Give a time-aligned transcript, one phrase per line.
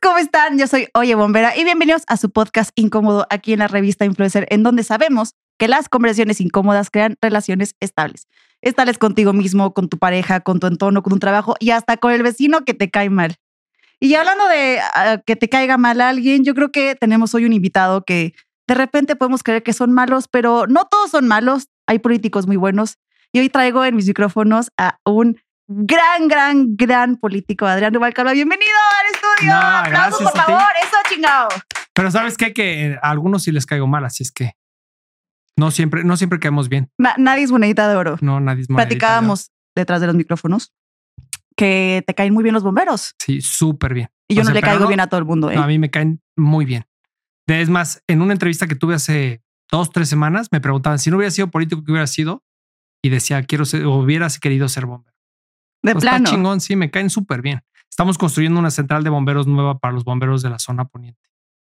[0.00, 0.58] ¿cómo están?
[0.58, 4.46] Yo soy Oye Bombera y bienvenidos a su podcast incómodo aquí en la revista Influencer,
[4.50, 8.26] en donde sabemos que las conversaciones incómodas crean relaciones estables.
[8.62, 12.12] Estables contigo mismo, con tu pareja, con tu entorno, con un trabajo y hasta con
[12.12, 13.36] el vecino que te cae mal.
[14.00, 17.52] Y hablando de uh, que te caiga mal alguien, yo creo que tenemos hoy un
[17.52, 18.34] invitado que
[18.66, 21.68] de repente podemos creer que son malos, pero no todos son malos.
[21.86, 22.96] Hay políticos muy buenos.
[23.32, 25.38] Y hoy traigo en mis micrófonos a un
[25.72, 28.32] gran, gran, gran político, Adrián Rubalcaba.
[28.32, 29.52] Bienvenido al estudio.
[29.54, 30.62] No, Aplausos, por favor.
[30.82, 31.48] Eso, chingado.
[31.94, 32.52] Pero sabes qué?
[32.52, 34.52] que a algunos sí les caigo mal, así es que
[35.56, 36.90] no siempre, no siempre caemos bien.
[36.98, 38.16] Na- nadie es monedita de oro.
[38.20, 38.98] No, nadie es monedita de oro.
[38.98, 40.72] Platicábamos detrás de los micrófonos
[41.56, 43.14] que te caen muy bien los bomberos.
[43.18, 44.08] Sí, súper bien.
[44.28, 45.50] Y yo O no le caigo no- bien a todo el mundo.
[45.50, 45.54] ¿eh?
[45.56, 46.84] no, a mí me caen muy bien.
[47.46, 51.16] Es más, en una entrevista que tuve hace dos, tres semanas, me preguntaban si no
[51.16, 52.44] hubiera sido político, ¿qué hubiera sido?
[53.02, 55.09] Y decía, quiero ser, o hubieras querido ser bombero.
[55.82, 56.24] De Pues plano.
[56.24, 57.62] Está chingón, sí, me caen súper bien.
[57.88, 61.20] Estamos construyendo una central de bomberos nueva para los bomberos de la zona poniente.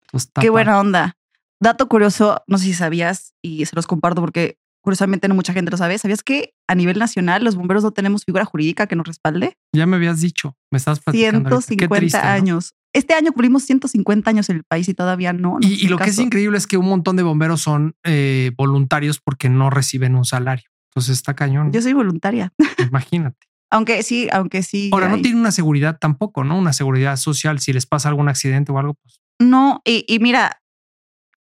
[0.03, 0.51] Entonces, Qué padre.
[0.51, 1.17] buena onda.
[1.61, 5.71] Dato curioso, no sé si sabías y se los comparto porque curiosamente no mucha gente
[5.71, 5.99] lo sabe.
[5.99, 9.57] ¿Sabías que a nivel nacional los bomberos no tenemos figura jurídica que nos respalde?
[9.73, 11.51] Ya me habías dicho, me estás platicando.
[11.51, 11.57] ahorita.
[11.69, 12.25] Qué 150 triste, ¿no?
[12.25, 12.75] años.
[12.93, 15.59] Este año cumplimos 150 años en el país y todavía no.
[15.61, 19.49] Y, lo que es increíble es que un montón de bomberos son eh, voluntarios porque
[19.49, 20.69] no reciben un salario.
[20.91, 21.73] Entonces está cañón.
[21.73, 22.53] Yo soy voluntaria.
[22.79, 23.50] Imagínate.
[23.71, 24.91] Aunque sí, aunque sí.
[24.93, 26.59] Ahora no tienen una seguridad tampoco, ¿no?
[26.59, 27.61] Una seguridad social.
[27.61, 30.61] Si les pasa algún accidente o algo, pues No, y, y mira,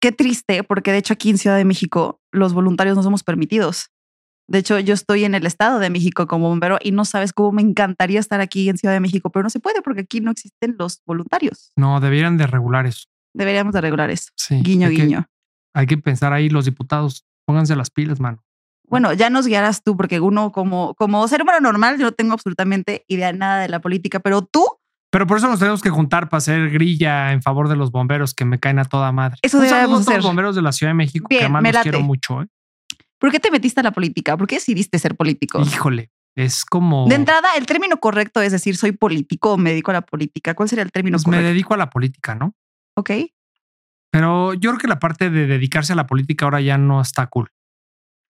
[0.01, 3.91] qué triste, porque de hecho aquí en Ciudad de México los voluntarios no somos permitidos.
[4.49, 7.53] De hecho, yo estoy en el Estado de México como bombero y no sabes cómo
[7.53, 10.33] me encantaría estar aquí en Ciudad de México, pero no se puede porque aquí no
[10.33, 11.71] existen los voluntarios.
[11.77, 13.05] no deberían de regular eso.
[13.33, 14.31] Deberíamos de regular eso.
[14.37, 14.61] Sí.
[14.61, 15.27] Guiño, hay que- guiño.
[15.73, 17.25] hay que pensar ahí los diputados.
[17.47, 18.43] Pónganse las pilas, mano.
[18.91, 22.35] Bueno, ya nos guiarás tú, porque uno como, como ser humano normal, yo no tengo
[22.35, 24.65] absolutamente idea nada de la política, pero tú,
[25.11, 28.35] Pero por eso nos tenemos que juntar para hacer grilla en favor de los bomberos
[28.35, 29.39] que me caen a toda madre.
[29.43, 31.63] Eso Un saludo a todos los bomberos de la Ciudad de México, Bien, que además
[31.63, 32.43] me los quiero mucho.
[32.43, 32.47] ¿eh?
[33.21, 34.37] ¿por qué te metiste a la política?
[34.37, 35.61] ¿Por qué decidiste ser político?
[35.61, 37.07] Híjole, es como.
[37.07, 40.55] De entrada, el término correcto es decir, soy político o me dedico a la política.
[40.55, 41.49] ¿Cuál sería el término pues, me correcto?
[41.49, 42.57] dedico a la política, ¿no?
[42.97, 43.11] Ok.
[44.11, 47.29] Pero yo creo que la parte de dedicarse a la política ahora ya no está
[47.29, 47.51] cool.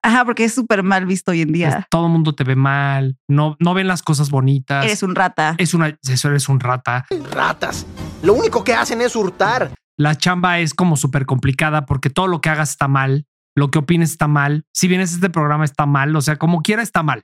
[0.05, 1.87] Ajá, porque es súper mal visto hoy en día.
[1.91, 4.85] todo el mundo te ve mal, no, no ven las cosas bonitas.
[4.85, 5.55] Eres un rata.
[5.57, 7.07] Es una, eso eres un rata.
[7.31, 7.87] Ratas.
[8.23, 9.73] Lo único que hacen es hurtar.
[9.97, 13.27] La chamba es como súper complicada porque todo lo que hagas está mal,
[13.57, 14.67] lo que opines está mal.
[14.75, 17.23] Si vienes a este programa está mal, o sea, como quiera está mal.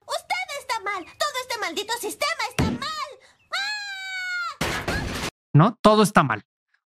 [0.58, 1.04] está mal.
[1.04, 2.80] Todo este maldito sistema está mal.
[5.52, 5.78] ¿no?
[5.82, 6.44] Todo está mal.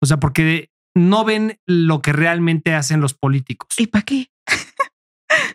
[0.02, 3.70] O sea, porque no ven lo que realmente hacen los políticos.
[3.78, 4.30] ¿Y para qué?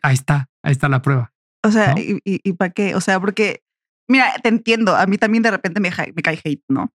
[0.03, 1.33] Ahí está, ahí está la prueba.
[1.65, 2.01] O sea, ¿No?
[2.01, 2.93] ¿y, y, para qué?
[2.93, 3.63] O sea, porque,
[4.07, 4.95] mira, te entiendo.
[4.95, 6.91] A mí también de repente me, me cae hate, ¿no?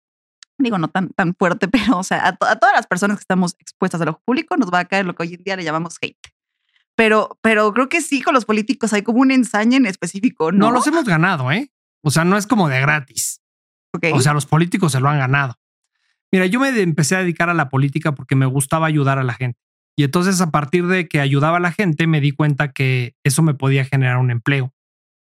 [0.59, 3.23] Digo, no tan, tan fuerte, pero, o sea, a, to- a todas las personas que
[3.23, 5.65] estamos expuestas al ojo público nos va a caer lo que hoy en día le
[5.65, 6.17] llamamos hate.
[6.97, 10.67] Pero, pero creo que sí, con los políticos hay como un ensaña en específico, ¿no?
[10.67, 11.71] No, los hemos ganado, ¿eh?
[12.03, 13.41] O sea, no es como de gratis.
[13.93, 14.07] Ok.
[14.15, 15.59] O sea, los políticos se lo han ganado.
[16.31, 19.35] Mira, yo me empecé a dedicar a la política porque me gustaba ayudar a la
[19.35, 19.59] gente.
[19.97, 23.43] Y entonces a partir de que ayudaba a la gente me di cuenta que eso
[23.43, 24.73] me podía generar un empleo.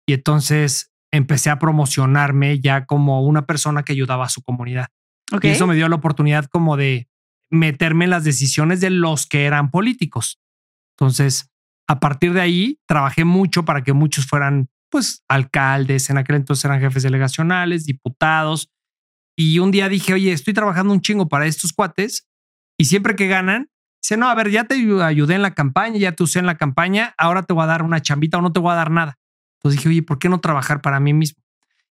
[0.09, 4.89] Y entonces empecé a promocionarme ya como una persona que ayudaba a su comunidad.
[5.43, 7.09] Y eso me dio la oportunidad como de
[7.51, 10.41] meterme en las decisiones de los que eran políticos.
[10.97, 11.51] Entonces,
[11.89, 16.65] a partir de ahí, trabajé mucho para que muchos fueran, pues, alcaldes, en aquel entonces
[16.65, 18.71] eran jefes delegacionales, diputados.
[19.37, 22.27] Y un día dije, oye, estoy trabajando un chingo para estos cuates
[22.79, 23.69] y siempre que ganan,
[24.09, 26.57] dice, no, a ver, ya te ayudé en la campaña, ya te usé en la
[26.57, 29.19] campaña, ahora te voy a dar una chambita o no te voy a dar nada.
[29.59, 31.43] Entonces dije, oye, ¿por qué no trabajar para mí mismo?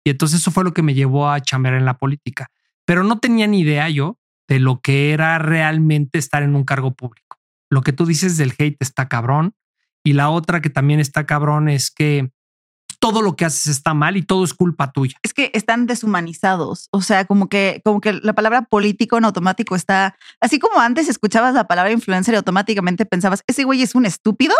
[0.04, 2.50] Y entonces eso fue lo que me llevó a chambear en la política
[2.90, 6.92] pero no tenía ni idea yo de lo que era realmente estar en un cargo
[6.92, 7.38] público.
[7.68, 9.54] Lo que tú dices del hate está cabrón
[10.02, 12.32] y la otra que también está cabrón es que
[13.00, 15.16] todo lo que haces está mal y todo es culpa tuya.
[15.22, 16.88] es que están deshumanizados.
[16.92, 21.08] O sea, como que, como que la palabra político en automático está, así como antes
[21.08, 24.54] escuchabas la palabra influencer y automáticamente pensabas, ese güey es un estúpido.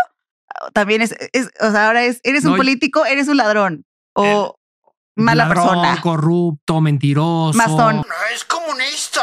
[0.73, 3.85] También es, es- o sea, ahora es, eres un No, político, eres un ladrón
[4.15, 4.57] o
[5.17, 6.01] mala Ladrón, persona.
[6.03, 7.57] corrupto, mentiroso.
[7.59, 7.97] Masón.
[7.97, 9.23] No es comunista.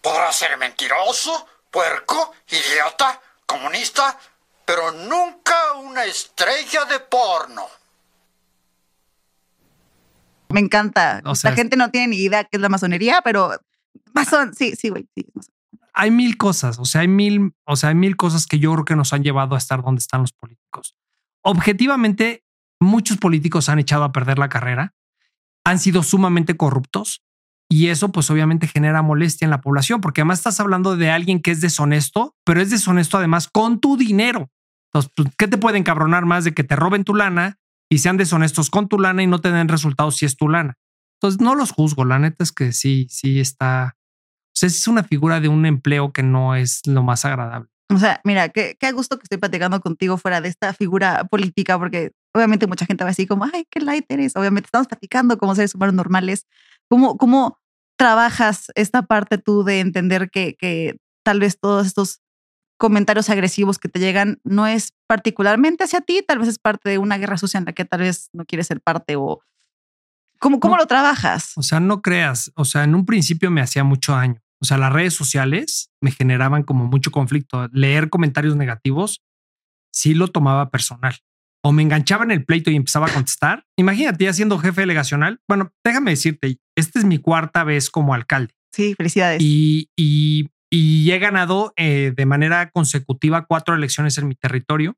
[0.00, 4.18] Podrá ser mentiroso, puerco, idiota, comunista,
[4.64, 5.54] pero nunca
[5.84, 7.66] una estrella de porno.
[10.52, 11.20] Me encanta.
[11.24, 13.52] O sea, la gente no tiene ni idea qué es la masonería, pero
[14.14, 15.08] masón, sí, sí, güey.
[15.14, 15.26] Sí,
[15.92, 18.84] hay mil cosas, o sea, hay mil, o sea, hay mil cosas que yo creo
[18.84, 20.96] que nos han llevado a estar donde están los políticos.
[21.42, 22.44] Objetivamente,
[22.80, 24.94] muchos políticos han echado a perder la carrera,
[25.64, 27.22] han sido sumamente corruptos
[27.72, 31.40] Y eso pues obviamente genera molestia en la población, porque además estás hablando de alguien
[31.40, 34.50] que es deshonesto, pero es deshonesto además con tu dinero.
[34.88, 37.58] Entonces, pues, ¿qué te puede encabronar más de que te roben tu lana
[37.90, 40.78] y sean deshonestos con tu lana y no te den resultados si es tu lana?
[41.20, 42.04] Entonces, no los juzgo.
[42.04, 43.96] La neta es que sí, sí está.
[44.62, 47.68] Es una figura de un empleo que no es lo más agradable.
[47.92, 51.78] O sea, mira, qué, qué gusto que estoy platicando contigo fuera de esta figura política,
[51.78, 54.36] porque obviamente mucha gente va así como, ay, qué light eres.
[54.36, 56.46] Obviamente estamos platicando como seres humanos normales.
[56.88, 57.58] ¿Cómo, cómo
[57.98, 62.20] trabajas esta parte tú de entender que, que tal vez todos estos
[62.80, 66.96] comentarios agresivos que te llegan no es particularmente hacia ti, tal vez es parte de
[66.96, 69.42] una guerra sucia en la que tal vez no quieres ser parte o
[70.38, 70.80] cómo, cómo No.
[70.82, 71.52] lo trabajas.
[71.56, 72.50] O sea, no creas.
[72.56, 74.40] O sea, en un principio me hacía mucho daño.
[74.62, 77.68] O sea, las redes sociales me generaban como mucho conflicto.
[77.72, 79.22] Leer comentarios negativos
[79.92, 81.16] sí lo tomaba personal.
[81.62, 83.66] O me enganchaba en el pleito y empezaba a contestar.
[83.76, 85.42] Imagínate, ya siendo jefe delegacional.
[85.46, 88.54] Bueno, déjame decirte, esta es mi cuarta vez como alcalde.
[88.72, 89.42] Sí, felicidades.
[89.42, 94.96] y, y- y he ganado eh, de manera consecutiva cuatro elecciones en mi territorio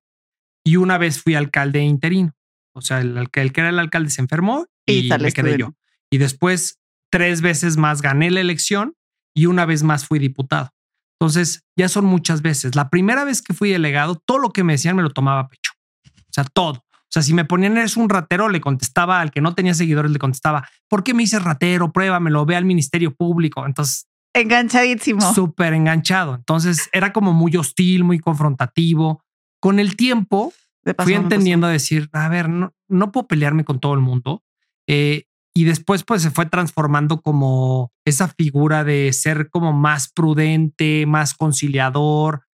[0.64, 2.34] y una vez fui alcalde interino.
[2.74, 5.74] O sea, el, que era el alcalde se enfermó Y me quedé yo.
[6.10, 6.78] Y después
[7.10, 8.94] tres veces más gané la elección
[9.34, 10.70] y una vez más fui diputado.
[11.18, 12.74] Entonces ya son muchas veces.
[12.74, 15.48] La primera vez que fui delegado, todo lo que me decían me lo tomaba a
[15.48, 15.72] pecho.
[16.06, 16.84] O sea, todo.
[16.94, 20.10] O sea, si me ponían eres un ratero, le contestaba al que no tenía seguidores,
[20.10, 21.92] le contestaba, ¿por qué me dices ratero?
[21.92, 23.66] Pruébamelo, ve al Ministerio Público.
[23.66, 25.20] Entonces Enganchadísimo.
[25.34, 26.34] súper enganchado.
[26.34, 29.22] Entonces era como muy hostil, muy confrontativo.
[29.60, 30.52] Con el tiempo
[30.96, 34.42] pasó, fui entendiendo a decir, a ver, no, no puedo pelearme con todo el mundo.
[34.86, 41.04] Eh, y después pues se fue transformando como esa figura de ser como más prudente,
[41.06, 42.46] más conciliador.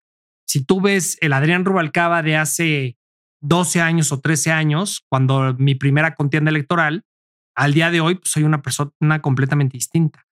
[0.47, 2.97] Si tú ves el Adrián Rubalcaba de hace
[3.41, 7.05] 12 años o 13 años, cuando mi primera contienda electoral,
[7.55, 10.26] al día de hoy pues, soy una persona completamente distinta.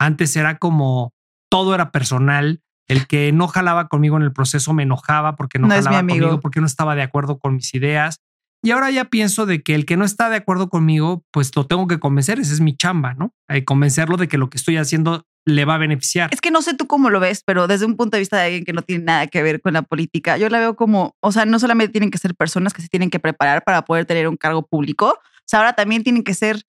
[0.00, 1.12] Antes era como
[1.50, 2.62] todo era personal.
[2.88, 6.18] El que no jalaba conmigo en el proceso me enojaba porque no, jalaba amigo.
[6.18, 8.16] conmigo, porque no estaba de acuerdo con mis ideas.
[8.62, 11.66] Y ahora ya pienso de que el que no está de acuerdo conmigo, pues lo
[11.66, 12.40] tengo que convencer.
[12.40, 13.32] Esa es mi chamba, ¿no?
[13.48, 16.30] Eh, convencerlo de que lo que estoy haciendo le va a beneficiar.
[16.32, 18.44] Es que no sé tú cómo lo ves, pero desde un punto de vista de
[18.44, 21.32] alguien que no tiene nada que ver con la política, yo la veo como, o
[21.32, 24.28] sea, no solamente tienen que ser personas que se tienen que preparar para poder tener
[24.28, 26.62] un cargo público, o sea, ahora también tienen que ser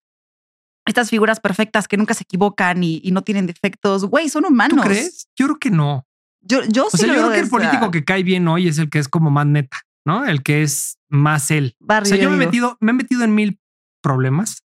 [0.86, 4.06] estas figuras perfectas que nunca se equivocan y, y no tienen defectos.
[4.06, 4.78] Güey, son humanos.
[4.78, 5.28] ¿Tú crees?
[5.36, 6.07] Yo creo que no.
[6.42, 8.68] Yo, yo O sí sea, lo yo creo que el político que cae bien hoy
[8.68, 10.25] es el que es como más neta, ¿no?
[10.25, 11.75] El que es más él.
[11.80, 13.60] O barrio, sea, yo me he metido, me he metido en mil
[14.01, 14.63] problemas.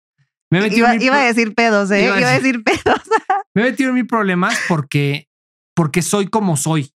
[0.49, 2.05] Me he metido Iba, en mil iba a decir pedos, ¿eh?
[2.05, 3.01] Iba a Iba a decir pedos.
[3.53, 5.27] me he metido en mil problemas porque,
[5.75, 6.91] porque soy como soy.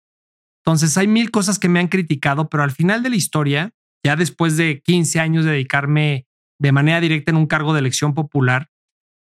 [0.66, 3.72] Entonces hay mil cosas que me han criticado, pero al final de la historia,
[4.04, 6.26] ya después de 15 años de dedicarme
[6.60, 8.70] de manera directa en un cargo de elección popular,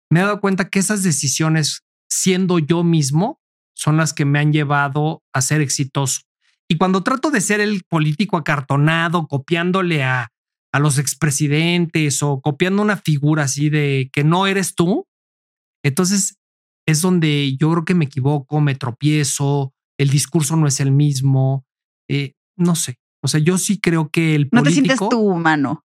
[0.10, 3.40] me he dado cuenta que esas decisiones, siendo yo mismo,
[3.76, 6.22] son las que me han llevado a ser exitoso.
[6.68, 10.30] Y cuando trato de ser el político acartonado, copiándole a,
[10.72, 15.08] a los expresidentes o copiando una figura así de que no eres tú,
[15.84, 16.36] entonces
[16.88, 21.66] es donde yo creo que me equivoco, me tropiezo, el discurso no es el mismo,
[22.10, 22.98] eh, no sé.
[23.24, 25.84] O sea, yo sí creo que el No te político, sientes tú humano.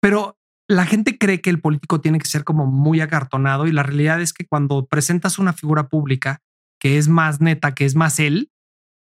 [0.00, 0.36] pero
[0.68, 4.20] la gente cree que el político tiene que ser como muy acartonado y la realidad
[4.20, 6.40] es que cuando presentas una figura pública
[6.78, 8.50] que es más neta, que es más él,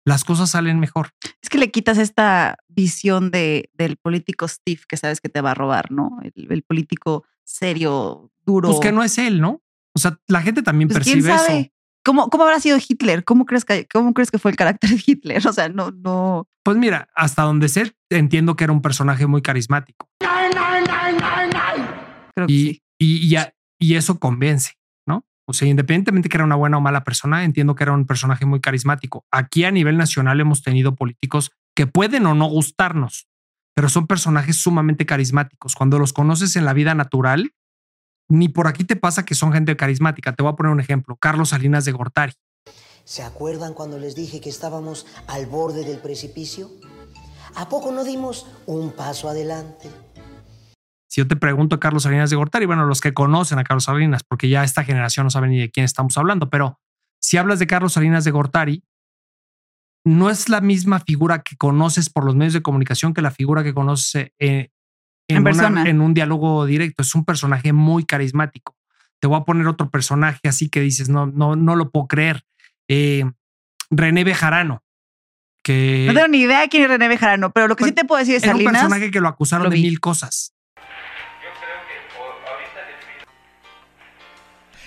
[0.05, 1.11] las cosas salen mejor.
[1.41, 5.53] Es que le quitas esta visión de, del político Steve que sabes que te va
[5.53, 6.19] a robar, ¿no?
[6.23, 8.69] El, el político serio, duro.
[8.69, 9.63] Pues que no es él, ¿no?
[9.95, 11.61] O sea, la gente también Pues, ¿quién percibe sabe?
[11.61, 11.71] eso.
[12.05, 13.23] ¿Cómo, ¿Cómo habrá sido Hitler?
[13.23, 15.43] ¿Cómo crees, que, ¿Cómo crees que fue el carácter de Hitler?
[15.49, 16.49] O sea, no, no.
[16.65, 20.09] Pues mira, hasta donde sé, entiendo que era un personaje muy carismático.
[22.37, 22.83] Creo que y, sí.
[22.99, 24.73] y, y a- y eso convence,
[25.07, 25.25] ¿no?
[25.49, 28.47] O sea, independientemente que era una buena o mala persona, entiendo que era un personaje
[28.47, 29.25] muy carismático.
[29.33, 33.27] Aquí a nivel nacional hemos tenido políticos que pueden o no gustarnos,
[33.75, 35.75] pero son personajes sumamente carismáticos.
[35.75, 37.53] Cuando los conoces en la vida natural,
[38.29, 40.33] ni por aquí te pasa que son gente carismática.
[40.35, 41.17] Te voy a poner un ejemplo.
[41.17, 42.33] Carlos Salinas de Gortari.
[43.05, 46.71] ¿Se acuerdan cuando les dije que estábamos al borde del precipicio?
[47.57, 49.91] ¿A poco no dimos un paso adelante?
[51.13, 53.85] Si yo te pregunto a Carlos Salinas de Gortari, bueno, los que conocen a Carlos
[53.85, 56.81] Salinas, porque ya esta generación no sabe ni de quién estamos hablando, pero
[57.21, 58.83] si hablas de Carlos Salinas de Gortari,
[60.07, 63.63] no es la misma figura que conoces por los medios de comunicación que la figura
[63.63, 64.71] que conoces eh,
[65.29, 65.83] en, En una- persona.
[65.85, 67.03] en un diálogo directo.
[67.03, 68.75] Es un personaje muy carismático.
[69.21, 72.43] Te voy a poner otro personaje así que dices, no, no, no lo puedo creer.
[72.89, 73.31] Eh,
[73.91, 74.83] René Bejarano,
[75.63, 78.07] que No tengo ni idea de quién es René Bejarano, pero lo que sí te
[78.07, 78.81] puedo decir es era un Salinas.
[78.83, 80.52] personaje que lo acusaron lo de mil cosas.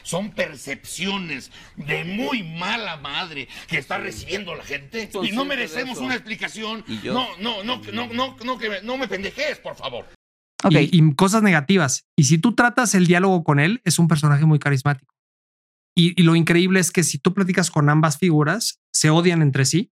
[0.05, 6.13] Son percepciones de muy mala madre que está recibiendo la gente y no merecemos una
[6.13, 6.85] explicación.
[7.03, 10.05] No, no, no, no, no, no, que me, no me pendejes, por favor.
[10.63, 10.73] Ok.
[10.73, 12.05] y, y cosas negativas.
[12.15, 15.13] Y si tú tratas el diálogo con él, es un personaje muy carismático.
[15.97, 19.65] Y, y lo increíble es que si tú platicas con ambas figuras, se odian entre
[19.65, 19.91] sí.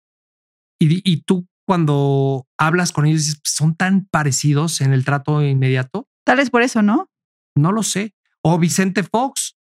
[0.80, 6.08] Y, y tú cuando hablas con ellos, dices, son tan parecidos en el trato inmediato.
[6.24, 7.10] Tal vez por eso, ¿no?
[7.54, 8.14] No lo sé.
[8.42, 9.57] O Vicente Fox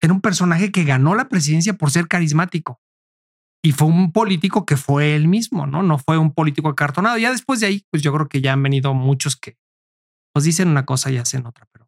[0.00, 2.80] era un personaje que ganó la presidencia por ser carismático.
[3.62, 5.82] Y fue un político que fue él mismo, ¿no?
[5.82, 7.18] No fue un político acartonado.
[7.18, 9.58] Ya después de ahí, pues yo creo que ya han venido muchos que
[10.32, 11.86] pues dicen una cosa y hacen otra, pero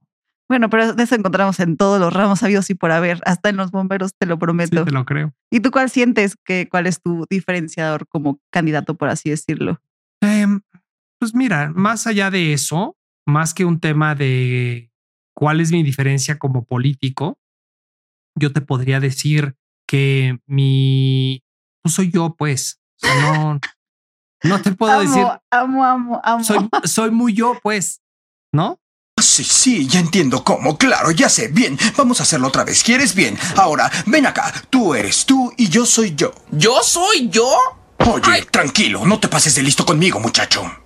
[0.51, 3.57] Bueno, pero de eso encontramos en todos los ramos sabidos y por haber, hasta en
[3.57, 4.85] los bomberos, te lo sí, prometo.
[4.85, 5.33] te lo creo.
[5.51, 9.81] ¿Y tú cuál sientes que cuál es tu diferenciador como candidato, por así decirlo?
[10.21, 10.61] Em,
[11.19, 14.91] pues mira, más allá de eso, más que un tema de
[15.35, 17.39] cuál es mi diferencia como político,
[18.35, 21.43] yo te podría decir que mi,
[21.83, 22.81] pues soy yo, pues.
[23.03, 23.61] O sea, no,
[24.45, 26.45] no te puedo amo, decir, amo, amo, amo.
[26.45, 28.01] soy, soy muy yo, pues,
[28.53, 28.79] ¿no?
[29.21, 30.77] Sí, sí, ya entiendo cómo.
[30.77, 31.49] Claro, ya sé.
[31.49, 32.83] Bien, vamos a hacerlo otra vez.
[32.83, 33.15] ¿Quieres?
[33.15, 33.39] Bien.
[33.57, 34.53] Ahora, ven acá.
[34.69, 36.33] Tú eres tú y yo soy yo.
[36.51, 37.49] ¿Yo soy yo?
[37.99, 40.82] Oye, tranquilo, no te pases de listo conmigo, muchacho.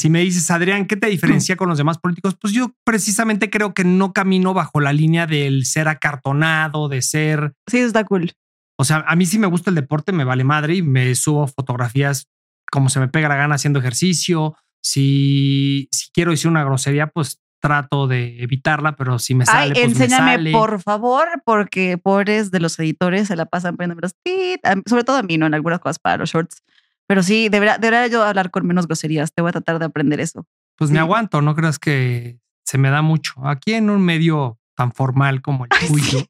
[0.00, 2.34] Si me dices, Adrián, ¿qué te diferencia con los demás políticos?
[2.40, 7.52] Pues yo precisamente creo que no camino bajo la línea del ser acartonado, de ser
[7.66, 8.32] Sí, está cool.
[8.78, 11.46] O sea, a mí sí me gusta el deporte, me vale madre y me subo
[11.46, 12.28] fotografías
[12.72, 14.56] como se me pega la gana haciendo ejercicio.
[14.82, 19.82] Si, si quiero decir una grosería, pues trato de evitarla, pero si me sale, Ay,
[19.84, 20.52] pues me enséñame, sale.
[20.52, 25.04] por favor, porque pobres de los editores se la pasan poniendo los tit, a- sobre
[25.04, 25.44] todo a mí, ¿no?
[25.44, 26.62] En algunas cosas para los shorts.
[27.10, 29.32] Pero sí, debería, debería yo hablar con menos groserías.
[29.34, 30.46] Te voy a tratar de aprender eso.
[30.76, 33.34] Pues me aguanto, no creas que se me da mucho.
[33.48, 36.20] Aquí en un medio tan formal como el tuyo,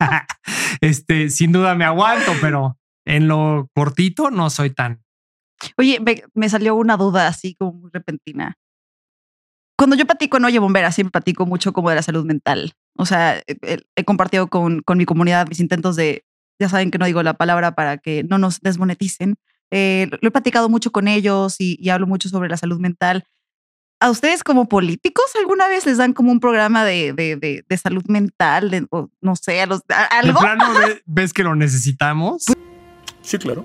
[0.80, 5.02] este, sin duda me aguanto, pero en lo cortito no soy tan.
[5.76, 8.54] Oye, me, me salió una duda así como muy repentina.
[9.78, 12.72] Cuando yo platico en Oye Bombera, siempre platico mucho como de la salud mental.
[12.96, 16.24] O sea, he, he- he compartido con, con mi comunidad mis intentos de,
[16.58, 19.36] ya saben que no digo la palabra para que no nos desmoneticen.
[19.72, 23.24] Eh, lo he platicado mucho con ellos y, y hablo mucho sobre la salud mental.
[24.00, 27.76] ¿A ustedes como políticos alguna vez les dan como un programa de, de, de, de
[27.78, 28.70] salud mental?
[28.70, 30.40] De- o no sé, a los, a- De algo.
[30.40, 32.44] plano ve- ves que lo necesitamos.
[33.22, 33.64] Sí, claro.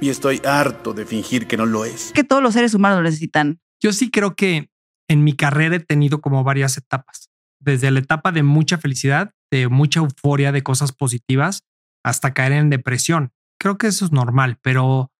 [0.00, 2.12] Y estoy harto de fingir que no lo es.
[2.12, 3.60] que todos los seres humanos lo necesitan.
[3.82, 4.68] Yo sí creo que
[5.08, 9.68] en mi carrera he tenido como varias etapas, desde la etapa de mucha felicidad, de
[9.68, 11.60] mucha euforia, de cosas positivas,
[12.04, 13.32] hasta caer en depresión.
[13.58, 15.12] Creo que eso es normal, pero,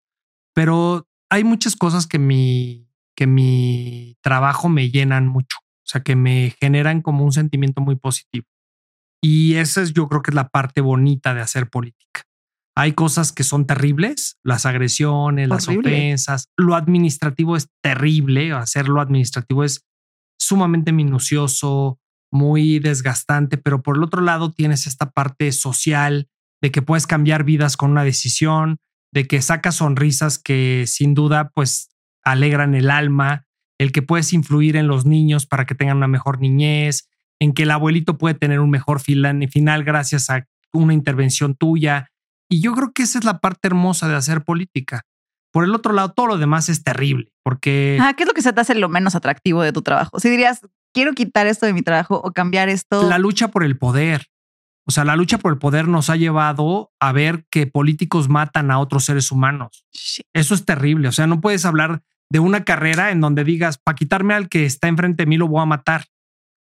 [0.54, 6.16] pero hay muchas cosas que mi, que mi trabajo me llenan mucho, o sea, que
[6.16, 8.46] me generan como un sentimiento muy positivo.
[9.22, 12.24] Y esa es, yo creo que es la parte bonita de hacer política.
[12.76, 16.50] Hay cosas que son terribles, las agresiones, las ofensas.
[16.56, 18.52] Lo administrativo es terrible.
[18.52, 19.86] Hacerlo administrativo es
[20.38, 22.00] sumamente minucioso,
[22.32, 26.28] muy desgastante, pero por el otro lado tienes esta parte social
[26.64, 28.78] de que puedes cambiar vidas con una decisión,
[29.12, 31.90] de que sacas sonrisas que sin duda pues
[32.22, 33.44] alegran el alma,
[33.78, 37.64] el que puedes influir en los niños para que tengan una mejor niñez, en que
[37.64, 42.08] el abuelito puede tener un mejor final gracias a una intervención tuya.
[42.48, 45.02] Y yo creo que esa es la parte hermosa de hacer política.
[45.52, 48.40] Por el otro lado, todo lo demás es terrible, porque Ah, ¿Qué es lo que
[48.40, 50.18] se te hace lo menos atractivo de tu trabajo?
[50.18, 50.62] Si dirías,
[50.94, 53.06] quiero quitar esto de mi trabajo o cambiar esto.
[53.06, 54.28] la lucha por el poder,
[54.86, 58.70] o sea, la lucha por el poder nos ha llevado a ver que políticos matan
[58.70, 59.86] a otros seres humanos.
[60.34, 61.08] Eso es terrible.
[61.08, 64.66] O sea, no puedes hablar de una carrera en donde digas, para quitarme al que
[64.66, 66.06] está enfrente de mí lo voy a matar.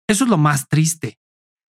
[0.08, 1.20] Eso es lo más triste.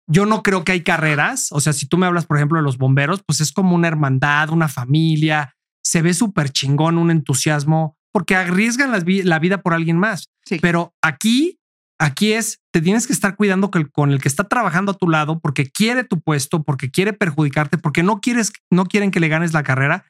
[0.07, 1.51] Yo no creo que hay carreras.
[1.51, 3.87] O sea, si tú me hablas, por ejemplo, de los bomberos, pues es como una
[3.87, 5.55] hermandad, una familia.
[5.83, 10.29] Se ve súper chingón, un entusiasmo, porque arriesgan la vida por alguien más.
[10.45, 10.59] Sí.
[10.61, 11.58] Pero aquí,
[11.99, 15.39] aquí es, te tienes que estar cuidando con el que está trabajando a tu lado
[15.39, 19.53] porque quiere tu puesto, porque quiere perjudicarte, porque no quieres, no quieren que le ganes
[19.53, 20.05] la carrera.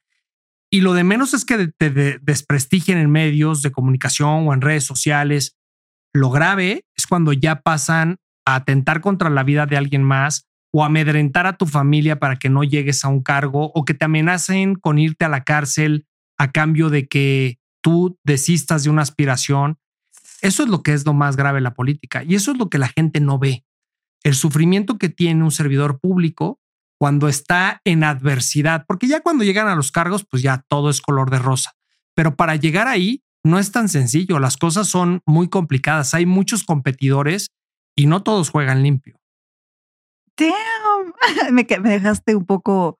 [0.71, 4.61] Y lo de menos es que te de- desprestigien en medios de comunicación o en
[4.61, 5.57] redes sociales.
[6.13, 10.83] Lo grave es cuando ya pasan a atentar contra la vida de alguien más o
[10.83, 14.75] amedrentar a tu familia para que no llegues a un cargo o que te amenacen
[14.75, 16.05] con irte a la cárcel
[16.37, 19.77] a cambio de que tú desistas de una aspiración.
[20.41, 22.69] Eso es lo que es lo más grave de la política y eso es lo
[22.69, 23.65] que la gente no ve.
[24.23, 26.59] El sufrimiento que tiene un servidor público
[26.97, 31.01] cuando está en adversidad, porque ya cuando llegan a los cargos, pues ya todo es
[31.01, 31.71] color de rosa.
[32.13, 36.65] Pero para llegar ahí no es tan sencillo, las cosas son muy complicadas, hay muchos
[36.65, 37.51] competidores
[37.95, 39.17] y no todos juegan limpio.
[40.35, 41.13] Damn.
[41.53, 42.99] Me, dejaste un poco.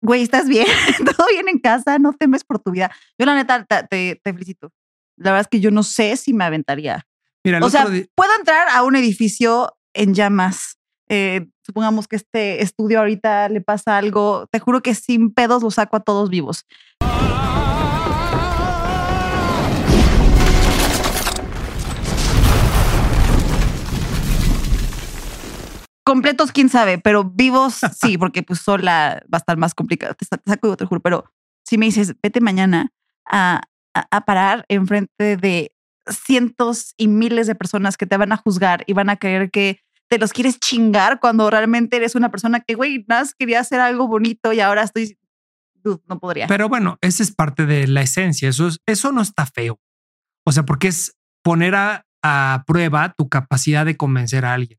[0.00, 0.66] Güey, ¿estás bien?
[1.16, 1.98] ¿Todo bien en casa?
[1.98, 2.90] No temes por tu vida.
[3.18, 4.72] Yo, la neta, te felicito.
[5.16, 7.06] La verdad es que yo no sé si me aventaría.
[7.44, 10.78] Mira, O sea, puedo entrar a un edificio en llamas.
[11.08, 14.48] Eh, supongamos que este estudio ahorita le pasa algo.
[14.50, 16.64] Te juro que sin pedos los saco a todos vivos.
[26.06, 30.14] Completos, quién sabe, pero vivos sí, porque pues sola va a estar más complicado.
[30.14, 31.24] Te saco, te juro, pero
[31.64, 32.92] si me dices, vete mañana
[33.26, 33.62] a,
[33.94, 35.72] a, a parar enfrente de
[36.06, 39.80] cientos y miles de personas que te van a juzgar y van a creer que
[40.08, 43.80] te los quieres chingar cuando realmente eres una persona que, güey, nada más quería hacer
[43.80, 45.16] algo bonito y ahora estoy.
[45.82, 46.46] Dude, no podría.
[46.46, 48.48] Pero bueno, esa es parte de la esencia.
[48.48, 49.80] Eso, es- eso no está feo.
[50.46, 54.78] O sea, porque es poner a, a prueba tu capacidad de convencer a alguien.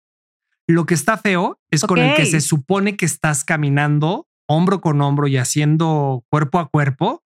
[0.67, 5.01] Lo que está feo es con el que se supone que estás caminando hombro con
[5.01, 7.23] hombro y haciendo cuerpo a cuerpo,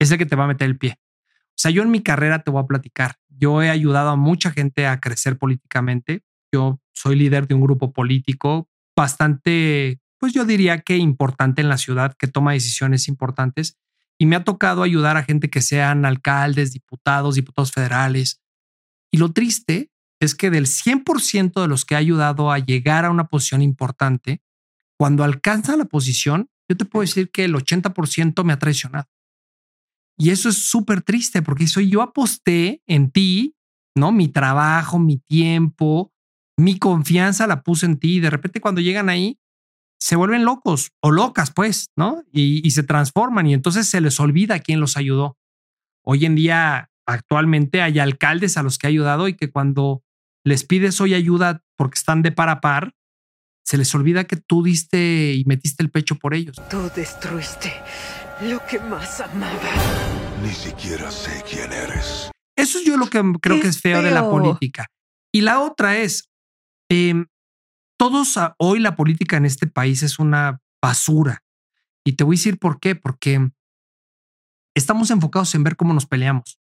[0.00, 0.96] es el que te va a meter el pie.
[1.60, 3.16] O sea, yo en mi carrera te voy a platicar.
[3.28, 6.24] Yo he ayudado a mucha gente a crecer políticamente.
[6.50, 11.76] Yo soy líder de un grupo político bastante, pues yo diría que importante en la
[11.76, 13.76] ciudad, que toma decisiones importantes.
[14.16, 18.40] Y me ha tocado ayudar a gente que sean alcaldes, diputados, diputados federales.
[19.10, 23.10] Y lo triste es que del 100% de los que he ayudado a llegar a
[23.10, 24.42] una posición importante,
[24.98, 29.10] cuando alcanza la posición, yo te puedo decir que el 80% me ha traicionado.
[30.20, 33.56] Y eso es súper triste porque soy yo aposté en ti,
[33.96, 34.12] ¿no?
[34.12, 36.12] Mi trabajo, mi tiempo,
[36.58, 39.38] mi confianza la puse en ti y de repente cuando llegan ahí
[39.98, 42.22] se vuelven locos o locas, pues, ¿no?
[42.30, 45.38] Y, se transforman y entonces se les olvida quién los ayudó.
[46.04, 50.02] Hoy en día, actualmente hay alcaldes a los que he ayudado y que cuando
[50.44, 52.94] les pides hoy ayuda porque están de par a par,
[53.70, 56.56] se les olvida que tú diste y metiste el pecho por ellos.
[56.68, 57.72] Tú destruiste
[58.42, 59.60] lo que más amaba.
[60.42, 62.32] Ni siquiera sé quién eres.
[62.56, 64.88] Eso es yo lo que creo que es feo, de la política.
[65.32, 66.28] Y la otra es,
[66.90, 67.26] em,
[67.96, 71.44] todos a- hoy la política en este país es una basura.
[72.04, 73.50] Y te voy a decir por qué, porque
[74.76, 76.58] estamos enfocados en ver cómo nos peleamos.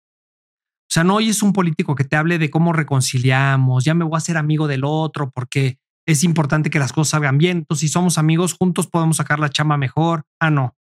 [0.83, 4.05] O sea, no hoy es un político que te hable de cómo reconciliamos, ya me
[4.05, 7.59] voy a hacer amigo del otro porque es importante que las cosas salgan bien.
[7.59, 10.25] Entonces, si somos amigos, juntos podemos sacar la chama mejor.
[10.39, 10.75] Ah, no.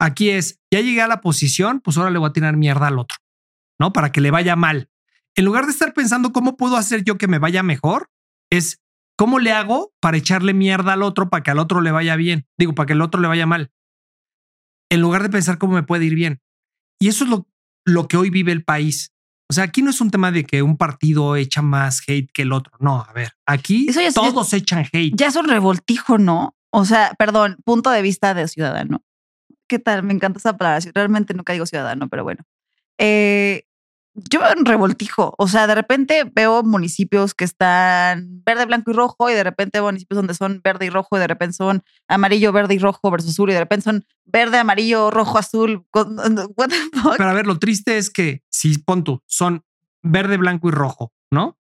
[0.00, 2.98] Aquí es, ya llegué a la posición, pues ahora le voy a tirar mierda al
[2.98, 3.18] otro,
[3.80, 3.92] ¿no?
[3.92, 4.90] Para que le vaya mal.
[5.34, 8.10] En lugar de estar pensando cómo puedo hacer yo que me vaya mejor,
[8.50, 8.80] es
[9.16, 12.46] cómo le hago para echarle mierda al otro para que al otro le vaya bien.
[12.56, 13.72] Digo, para que el otro le vaya mal.
[14.90, 16.40] En lugar de pensar cómo me puede ir bien.
[17.00, 17.48] Y eso es lo,
[17.84, 19.12] lo que hoy vive el país.
[19.50, 22.42] O sea, aquí no es un tema de que un partido echa más hate que
[22.42, 22.72] el otro.
[22.80, 25.14] No, a ver, aquí Eso ya es- todos echan hate.
[25.16, 26.54] Ya es un revoltijo, ¿no?
[26.70, 29.02] O sea, perdón, punto de vista de ciudadano.
[29.66, 30.02] ¿Qué tal?
[30.02, 30.80] Me encanta esa palabra.
[30.94, 32.44] Realmente nunca digo ciudadano, pero bueno.
[32.98, 33.64] Eh,
[34.30, 35.34] yo veo un revoltijo.
[35.38, 39.80] O sea, de repente veo municipios que están verde, blanco y rojo, y de repente
[39.80, 43.30] municipios donde son verde y rojo, y de repente son amarillo, verde y rojo versus
[43.30, 45.86] azul, y de repente son verde, amarillo, rojo, azul.
[45.92, 46.70] What?
[47.16, 49.64] Pero a ver, lo triste es que si pon tú, son
[50.02, 51.58] verde, blanco y rojo, ¿no?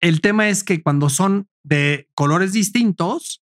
[0.00, 3.42] El tema es que cuando son de colores distintos,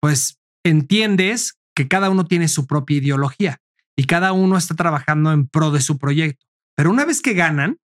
[0.00, 3.60] pues entiendes que cada uno tiene su propia ideología
[3.96, 6.45] y cada uno está trabajando en pro de su proyecto.
[6.76, 7.78] Pero una vez que ganan,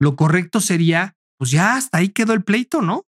[0.00, 3.04] lo correcto sería, pues ya hasta ahí quedó el pleito, ¿no?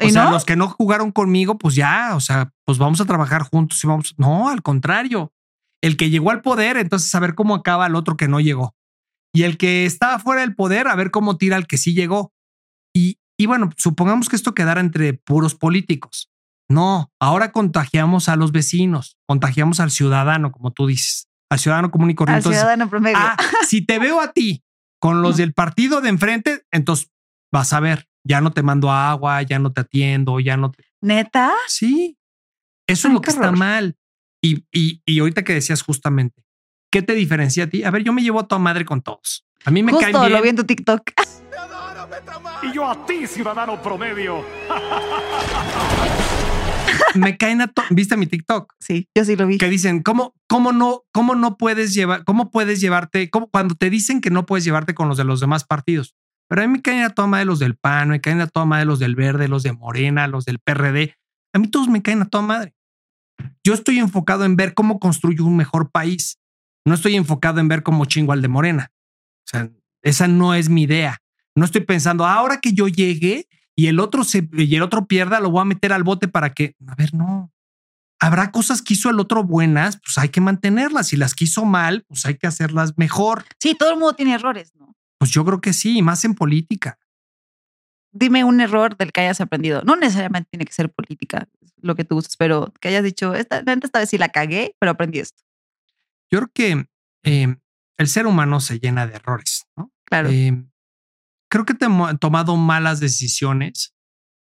[0.00, 0.30] O ¿Y sea, no?
[0.32, 3.86] los que no jugaron conmigo, pues ya, o sea, pues vamos a trabajar juntos y
[3.86, 4.14] vamos.
[4.18, 5.32] No, al contrario.
[5.80, 8.76] El que llegó al poder, entonces a ver cómo acaba el otro que no llegó.
[9.34, 12.32] Y el que estaba fuera del poder, a ver cómo tira al que sí llegó.
[12.94, 16.30] Y, y bueno, supongamos que esto quedara entre puros políticos.
[16.68, 22.10] No, ahora contagiamos a los vecinos, contagiamos al ciudadano, como tú dices, al ciudadano común
[22.10, 22.36] y corriente.
[22.36, 23.18] Al Entonces, ciudadano promedio.
[23.20, 23.36] Ah,
[23.68, 24.64] si te veo a ti
[24.98, 27.10] con los del partido de enfrente, entonces
[27.52, 30.82] vas a ver, ya no te mando agua, ya no te atiendo, ya no te...
[31.02, 31.52] ¿Neta?
[31.66, 32.16] Sí,
[32.86, 33.98] eso Ay, es lo que está mal.
[34.42, 36.42] Y, y, y ahorita que decías justamente,
[36.90, 37.84] ¿qué te diferencia a ti?
[37.84, 39.46] A ver, yo me llevo a tu madre con todos.
[39.66, 40.32] A mí me Justo bien.
[40.32, 41.10] lo vi en tu TikTok.
[42.62, 44.42] Y yo a ti, ciudadano promedio.
[47.14, 48.72] me caen a ¿Viste mi TikTok?
[48.80, 49.58] Sí, yo sí lo vi.
[49.58, 53.90] Que dicen, ¿cómo, cómo no, cómo no puedes llevar, cómo puedes llevarte, cómo, cuando te
[53.90, 56.14] dicen que no puedes llevarte con los de los demás partidos?
[56.48, 58.66] Pero a mí me caen a toda madre los del PAN, me caen a toda
[58.66, 61.14] madre los del Verde, los de Morena, los del PRD.
[61.54, 62.74] A mí todos me caen a toda madre.
[63.64, 66.38] Yo estoy enfocado en ver cómo construyo un mejor país.
[66.84, 68.92] No estoy enfocado en ver cómo chingo al de Morena.
[69.46, 69.70] O sea,
[70.02, 71.18] esa no es mi idea.
[71.54, 75.40] No estoy pensando, ahora que yo llegue y el otro se y el otro pierda,
[75.40, 77.52] lo voy a meter al bote para que, a ver, no.
[78.20, 81.12] Habrá cosas que hizo el otro buenas, pues hay que mantenerlas.
[81.12, 83.44] Y las que hizo mal, pues hay que hacerlas mejor.
[83.58, 84.94] Sí, todo el mundo tiene errores, ¿no?
[85.18, 86.98] Pues yo creo que sí, más en política.
[88.12, 89.82] Dime un error del que hayas aprendido.
[89.82, 93.58] No necesariamente tiene que ser política, lo que tú gustes, pero que hayas dicho, esta,
[93.58, 95.42] esta vez sí la cagué, pero aprendí esto.
[96.30, 96.86] Yo creo que
[97.24, 97.56] eh,
[97.98, 99.92] el ser humano se llena de errores, ¿no?
[100.04, 100.28] Claro.
[100.30, 100.64] Eh,
[101.52, 103.94] creo que te he tomado malas decisiones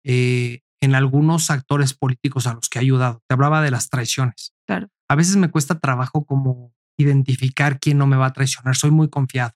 [0.05, 3.23] eh, en algunos actores políticos a los que he ayudado.
[3.27, 4.53] Te hablaba de las traiciones.
[4.67, 4.87] Claro.
[5.09, 8.75] A veces me cuesta trabajo como identificar quién no me va a traicionar.
[8.75, 9.53] Soy muy confiado.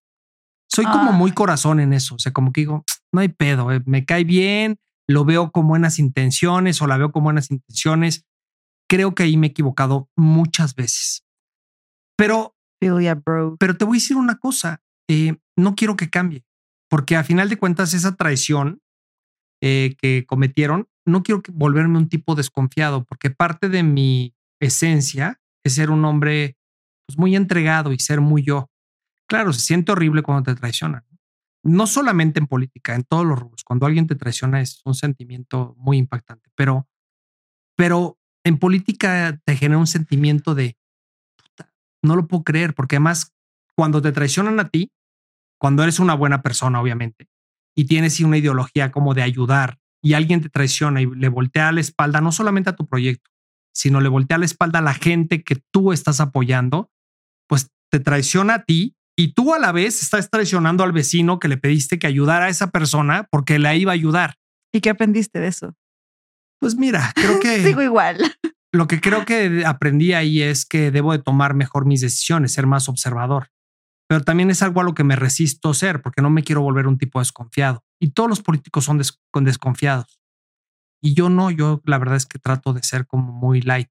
[0.73, 2.15] Soy como muy corazón en eso.
[2.15, 4.77] O sea, como que digo, no hay pedo, eh, me cae bien,
[5.07, 8.25] lo veo con buenas intenciones o la veo con buenas intenciones.
[8.89, 11.23] Creo que ahí me he equivocado muchas veces.
[12.17, 16.43] Pero, pero te voy a decir una cosa, eh, no quiero que cambie,
[16.89, 18.81] porque a final de cuentas esa traición
[19.61, 25.73] eh, que cometieron, no quiero volverme un tipo desconfiado, porque parte de mi esencia es
[25.73, 26.57] ser un hombre
[27.07, 28.69] pues, muy entregado y ser muy yo.
[29.27, 31.03] Claro, se siente horrible cuando te traicionan.
[31.63, 33.63] No solamente en política, en todos los rubros.
[33.63, 36.87] Cuando alguien te traiciona es un sentimiento muy impactante, pero,
[37.75, 40.77] pero en política te genera un sentimiento de
[42.03, 43.33] no lo puedo creer, porque además
[43.75, 44.91] cuando te traicionan a ti,
[45.59, 47.27] cuando eres una buena persona, obviamente,
[47.75, 51.81] y tienes una ideología como de ayudar y alguien te traiciona y le voltea la
[51.81, 53.31] espalda no solamente a tu proyecto,
[53.73, 56.91] sino le voltea la espalda a la gente que tú estás apoyando,
[57.47, 61.47] pues te traiciona a ti y tú a la vez estás traicionando al vecino que
[61.47, 64.35] le pediste que ayudara a esa persona porque la iba a ayudar.
[64.73, 65.73] ¿Y qué aprendiste de eso?
[66.59, 67.63] Pues mira, creo que...
[67.63, 68.17] Sigo igual.
[68.71, 72.67] Lo que creo que aprendí ahí es que debo de tomar mejor mis decisiones, ser
[72.67, 73.49] más observador.
[74.07, 76.87] Pero también es algo a lo que me resisto ser porque no me quiero volver
[76.87, 77.83] un tipo desconfiado.
[77.99, 78.99] Y todos los políticos son
[79.45, 80.19] desconfiados.
[81.01, 83.89] Y yo no, yo la verdad es que trato de ser como muy light.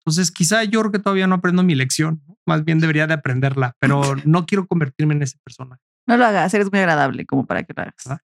[0.00, 3.76] Entonces, quizá yo creo que todavía no aprendo mi lección, más bien debería de aprenderla,
[3.78, 5.80] pero no quiero convertirme en ese personaje.
[6.06, 8.20] No lo hagas, eres muy agradable como para que lo hagas.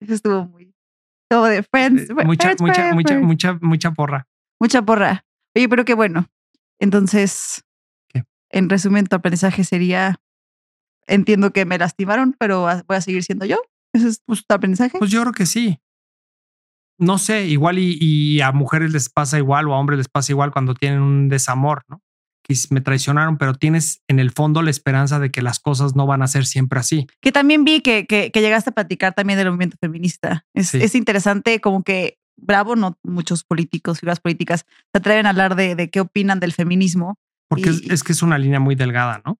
[0.00, 0.72] Eso estuvo muy
[1.28, 2.08] todo de friends.
[2.08, 4.28] Eh, mucha, mucha, mucha, mucha, mucha porra.
[4.60, 5.24] Mucha porra.
[5.56, 6.28] Oye, pero qué bueno.
[6.78, 7.64] Entonces,
[8.50, 10.20] en resumen, tu aprendizaje sería,
[11.06, 13.60] entiendo que me lastimaron, pero voy a seguir siendo yo.
[13.92, 14.98] ¿Ese es pues, tu aprendizaje?
[14.98, 15.80] Pues yo creo que sí
[16.98, 20.50] no sé, igual y, a mujeres les pasa igual o a hombres les pasa igual
[20.50, 22.02] cuando tienen un desamor, ¿no?
[22.42, 26.06] Que me traicionaron, pero tienes en el fondo la esperanza de que las cosas no
[26.06, 27.06] van a ser siempre así.
[27.20, 30.46] Que también vi que, que, llegaste a platicar también del movimiento feminista.
[30.54, 35.56] Es, es, interesante como que, bravo, no muchos políticos, figuras políticas, se atreven a hablar
[35.56, 37.18] de, de qué opinan del feminismo.
[37.48, 39.38] Porque es que es una línea muy delgada, ¿no?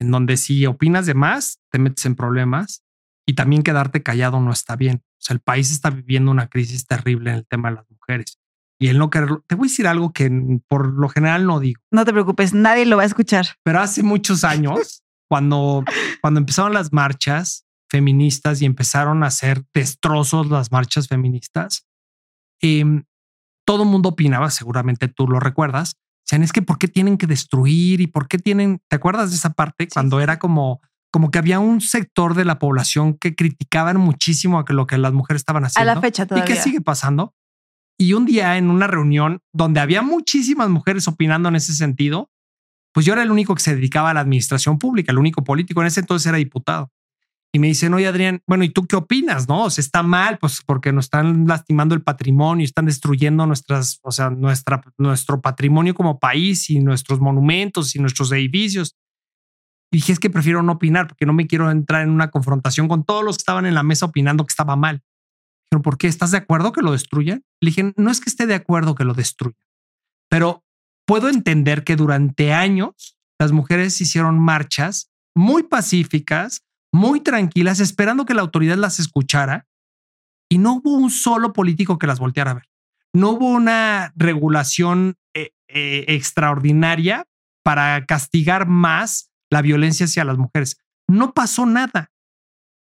[0.00, 2.82] En donde si opinas de más, te metes en problemas
[3.26, 5.02] y también quedarte callado no está bien.
[5.04, 8.38] O sea, el país está viviendo una crisis terrible en el tema de las mujeres.
[8.80, 9.44] Y él no quererlo.
[9.46, 10.28] Te voy a decir algo que
[10.66, 11.80] por lo general no digo.
[11.92, 13.46] No te preocupes, nadie lo va a escuchar.
[13.62, 15.84] Pero hace muchos años, cuando,
[16.20, 21.86] cuando empezaron las marchas feministas y empezaron a hacer destrozos las marchas feministas,
[22.60, 22.84] eh,
[23.64, 27.26] todo el mundo opinaba, seguramente tú lo recuerdas, decían, es que ¿por qué tienen que
[27.26, 29.88] destruir y por qué tienen, ¿te acuerdas de esa parte?
[29.88, 30.80] Cuando era como
[31.12, 35.12] como que había un sector de la población que criticaban muchísimo a lo que las
[35.12, 35.90] mujeres estaban haciendo.
[35.90, 36.50] A la fecha todavía.
[36.50, 37.34] ¿Y qué sigue pasando?
[37.98, 42.30] Y un día en una reunión donde había muchísimas mujeres opinando en ese sentido,
[42.92, 45.82] pues yo era el único que se dedicaba a la administración pública, el único político
[45.82, 46.90] en ese entonces era diputado.
[47.54, 49.46] Y me dicen, oye Adrián, bueno, ¿y tú qué opinas?
[49.46, 54.00] No, o sea, está mal, pues porque nos están lastimando el patrimonio, están destruyendo nuestras,
[54.02, 58.96] o sea, nuestra, nuestro patrimonio como país y nuestros monumentos y nuestros edificios.
[59.90, 62.88] Y dije, es que prefiero no opinar porque no me quiero entrar en una confrontación
[62.88, 65.02] con todos los que estaban en la mesa opinando que estaba mal.
[65.66, 66.06] Dijeron, ¿por qué?
[66.06, 67.44] ¿Estás de acuerdo que lo destruyan?
[67.60, 69.60] Le dije, no es que esté de acuerdo que lo destruyan,
[70.30, 70.64] pero
[71.06, 78.34] puedo entender que durante años las mujeres hicieron marchas muy pacíficas, muy tranquilas, esperando que
[78.34, 79.66] la autoridad las escuchara
[80.50, 82.68] y no hubo un solo político que las volteara a ver.
[83.14, 87.26] No hubo una regulación eh, eh, extraordinaria
[87.64, 90.78] para castigar más la violencia hacia las mujeres.
[91.08, 92.10] No pasó nada.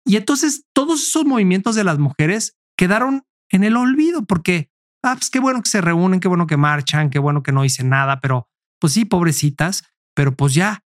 [0.05, 4.71] Y entonces todos esos movimientos de las mujeres quedaron en el olvido porque,
[5.03, 7.63] ah, pues qué bueno que se reúnen, qué bueno que marchan, qué bueno que no
[7.63, 10.85] dicen nada, pero pues sí, pobrecitas, pero pues ya.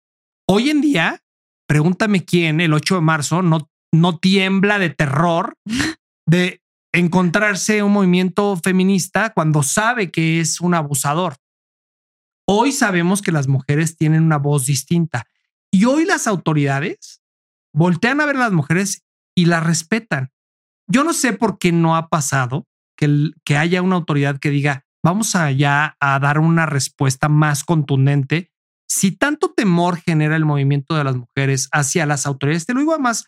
[0.47, 1.23] Hoy en día,
[1.67, 5.57] pregúntame quién el 8 de marzo no, no tiembla de terror
[6.27, 6.61] de
[6.93, 11.37] encontrarse un movimiento feminista cuando sabe que es un abusador.
[12.47, 15.25] Hoy sabemos que las mujeres tienen una voz distinta
[15.73, 17.21] y hoy las autoridades
[17.75, 19.03] voltean a ver a las mujeres
[19.37, 20.31] y las respetan.
[20.87, 24.85] yo no sé por qué no ha pasado que, que haya una autoridad que diga,
[25.03, 28.53] vamos allá a dar una respuesta más contundente.
[28.87, 32.99] Si tanto temor genera el movimiento de las mujeres hacia las autoridades, te lo digo
[32.99, 33.25] más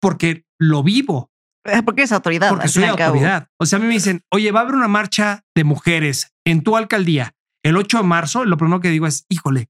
[0.00, 1.30] porque lo vivo.
[1.64, 2.48] Eh, porque es autoridad.
[2.48, 3.48] Porque soy autoridad.
[3.58, 6.62] O sea, a mí me dicen, oye, va a haber una marcha de mujeres en
[6.62, 8.44] tu alcaldía el 8 de marzo.
[8.44, 9.68] Lo primero que digo es, híjole,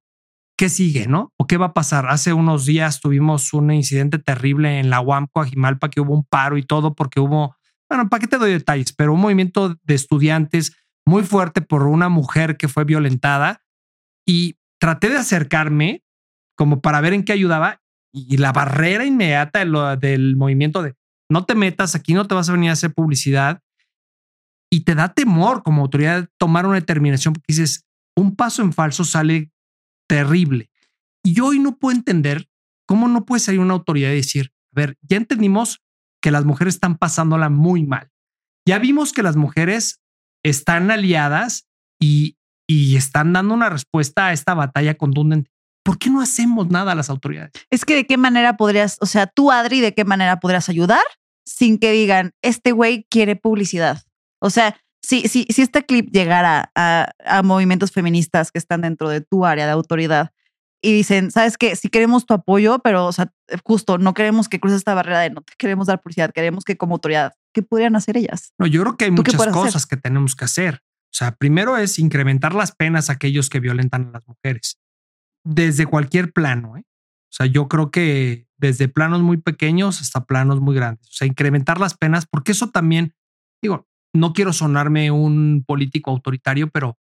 [0.58, 1.34] ¿qué sigue, no?
[1.38, 2.08] ¿O qué va a pasar?
[2.08, 6.56] Hace unos días tuvimos un incidente terrible en la UAM Coajimalpa que hubo un paro
[6.56, 7.56] y todo porque hubo,
[7.90, 8.94] bueno, ¿para qué te doy detalles?
[8.94, 10.76] Pero un movimiento de estudiantes
[11.06, 13.62] muy fuerte por una mujer que fue violentada
[14.26, 16.02] y traté de acercarme
[16.56, 19.64] como para ver en qué ayudaba y la barrera inmediata
[19.96, 20.94] del movimiento de
[21.28, 23.62] no te metas, aquí no te vas a venir a hacer publicidad
[24.70, 27.84] y te da temor como autoridad tomar una determinación porque dices,
[28.16, 29.50] un paso en falso sale
[30.08, 30.70] terrible.
[31.24, 32.48] Y hoy no puedo entender
[32.86, 35.82] cómo no puede salir una autoridad y decir, a ver, ya entendimos
[36.22, 38.10] que las mujeres están pasándola muy mal.
[38.66, 40.00] Ya vimos que las mujeres
[40.44, 41.68] están aliadas
[42.00, 42.38] y,
[42.68, 45.50] y están dando una respuesta a esta batalla contundente.
[45.86, 47.52] ¿Por qué no hacemos nada a las autoridades?
[47.70, 51.04] Es que de qué manera podrías, o sea, tú, Adri, ¿de qué manera podrías ayudar
[51.46, 54.02] sin que digan, este güey quiere publicidad?
[54.40, 59.08] O sea, si, si, si este clip llegara a, a, movimientos feministas que están dentro
[59.08, 60.32] de tu área de autoridad
[60.82, 64.58] y dicen, sabes que si queremos tu apoyo, pero o sea, justo no queremos que
[64.58, 67.94] cruces esta barrera de no te queremos dar publicidad, queremos que como autoridad, ¿qué podrían
[67.94, 68.52] hacer ellas?
[68.58, 69.88] No, yo creo que hay muchas cosas hacer?
[69.90, 70.80] que tenemos que hacer.
[71.04, 74.80] O sea, primero es incrementar las penas a aquellos que violentan a las mujeres
[75.46, 76.76] desde cualquier plano.
[76.76, 76.82] ¿eh?
[76.84, 81.08] O sea, yo creo que desde planos muy pequeños hasta planos muy grandes.
[81.08, 83.14] O sea, incrementar las penas, porque eso también,
[83.62, 86.98] digo, no quiero sonarme un político autoritario, pero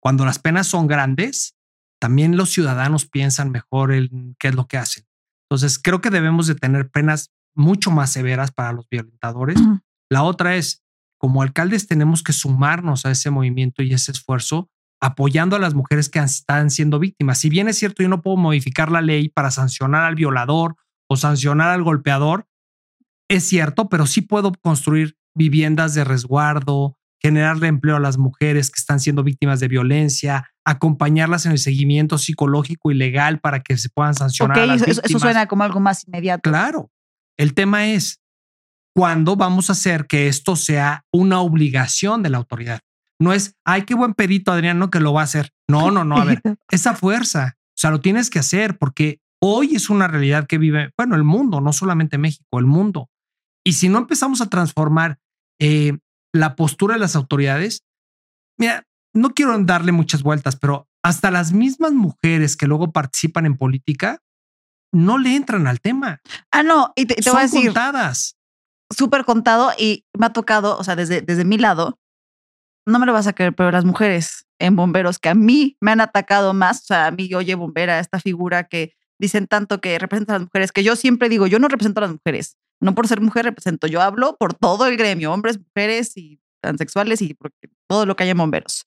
[0.00, 1.56] cuando las penas son grandes,
[2.00, 5.04] también los ciudadanos piensan mejor en qué es lo que hacen.
[5.48, 9.60] Entonces, creo que debemos de tener penas mucho más severas para los violentadores.
[9.60, 9.80] Uh -huh.
[10.08, 10.84] La otra es,
[11.18, 16.08] como alcaldes tenemos que sumarnos a ese movimiento y ese esfuerzo apoyando a las mujeres
[16.08, 17.38] que están siendo víctimas.
[17.38, 20.76] Si bien es cierto, yo no puedo modificar la ley para sancionar al violador
[21.08, 22.46] o sancionar al golpeador,
[23.28, 28.78] es cierto, pero sí puedo construir viviendas de resguardo, generarle empleo a las mujeres que
[28.78, 33.88] están siendo víctimas de violencia, acompañarlas en el seguimiento psicológico y legal para que se
[33.88, 34.58] puedan sancionar.
[34.58, 36.50] Okay, a las eso, eso, suena como algo más inmediato.
[36.50, 36.90] Claro.
[37.38, 38.20] El tema es
[38.94, 42.80] cuándo vamos a hacer que esto sea una obligación de la autoridad.
[43.20, 45.52] No es, ay, qué buen pedito, Adrián, no que lo va a hacer.
[45.68, 46.16] No, no, no.
[46.16, 50.46] A ver, esa fuerza, o sea, lo tienes que hacer porque hoy es una realidad
[50.46, 53.10] que vive, bueno, el mundo, no solamente México, el mundo.
[53.64, 55.18] Y si no empezamos a transformar
[55.60, 55.98] eh,
[56.32, 57.84] la postura de las autoridades,
[58.58, 63.56] mira, no quiero darle muchas vueltas, pero hasta las mismas mujeres que luego participan en
[63.56, 64.20] política
[64.92, 66.20] no le entran al tema.
[66.50, 67.66] Ah, no, y te, te Son voy a decir.
[67.66, 68.36] contadas.
[68.90, 71.99] Súper contado y me ha tocado, o sea, desde, desde mi lado,
[72.90, 75.92] no me lo vas a creer, pero las mujeres en bomberos que a mí me
[75.92, 79.98] han atacado más, o sea, a mí, oye, bombera, esta figura que dicen tanto que
[79.98, 82.94] representa a las mujeres, que yo siempre digo, yo no represento a las mujeres, no
[82.94, 87.34] por ser mujer represento, yo hablo por todo el gremio, hombres, mujeres y transexuales y
[87.34, 88.86] porque todo lo que hay en bomberos.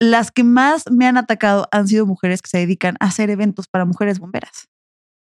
[0.00, 3.68] Las que más me han atacado han sido mujeres que se dedican a hacer eventos
[3.68, 4.68] para mujeres bomberas.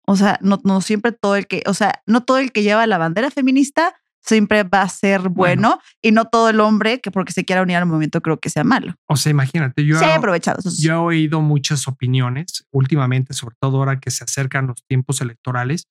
[0.06, 2.86] O sea, no, no siempre todo el que, o sea, no todo el que lleva
[2.86, 7.10] la bandera feminista siempre va a ser bueno, bueno, y no todo el hombre que
[7.10, 8.94] porque se quiera unir al movimiento creo que sea malo.
[9.08, 10.60] O sea, imagínate, yo, Se ha aprovechado.
[10.78, 15.84] Yo he oído muchas opiniones últimamente, sobre todo ahora que se acercan los tiempos electorales,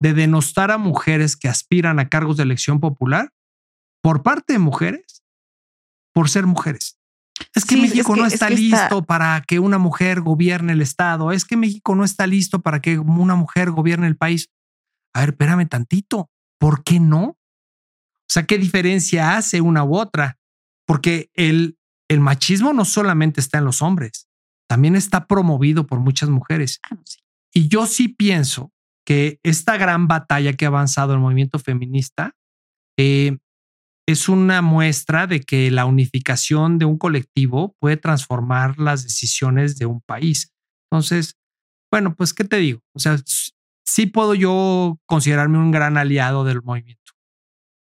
[0.00, 3.30] de denostar a mujeres que aspiran a cargos de elección popular
[4.02, 5.22] por parte de mujeres
[6.14, 6.98] por ser mujeres.
[7.54, 10.72] Es que Sí, México es que- no es está- listo para que una mujer gobierne
[10.72, 11.30] el Estado.
[11.32, 14.48] Es que México no está listo para que una mujer gobierne el país.
[15.14, 16.28] A ver, espérame tantito.
[16.60, 17.37] ¿Por qué no?
[18.28, 20.38] O sea, ¿qué diferencia hace una u otra?
[20.86, 24.28] Porque el, el machismo no solamente está en los hombres,
[24.68, 26.80] también está promovido por muchas mujeres.
[26.90, 27.18] Ah, sí.
[27.54, 28.72] Y yo sí pienso
[29.06, 32.36] que esta gran batalla que ha avanzado el movimiento feminista
[32.98, 33.38] eh,
[34.06, 39.86] es una muestra de que la unificación de un colectivo puede transformar las decisiones de
[39.86, 40.52] un país.
[40.90, 41.36] Entonces,
[41.90, 42.80] bueno, pues, ¿qué te digo?
[42.94, 43.16] O sea,
[43.84, 46.97] sí puedo yo considerarme un gran aliado del movimiento.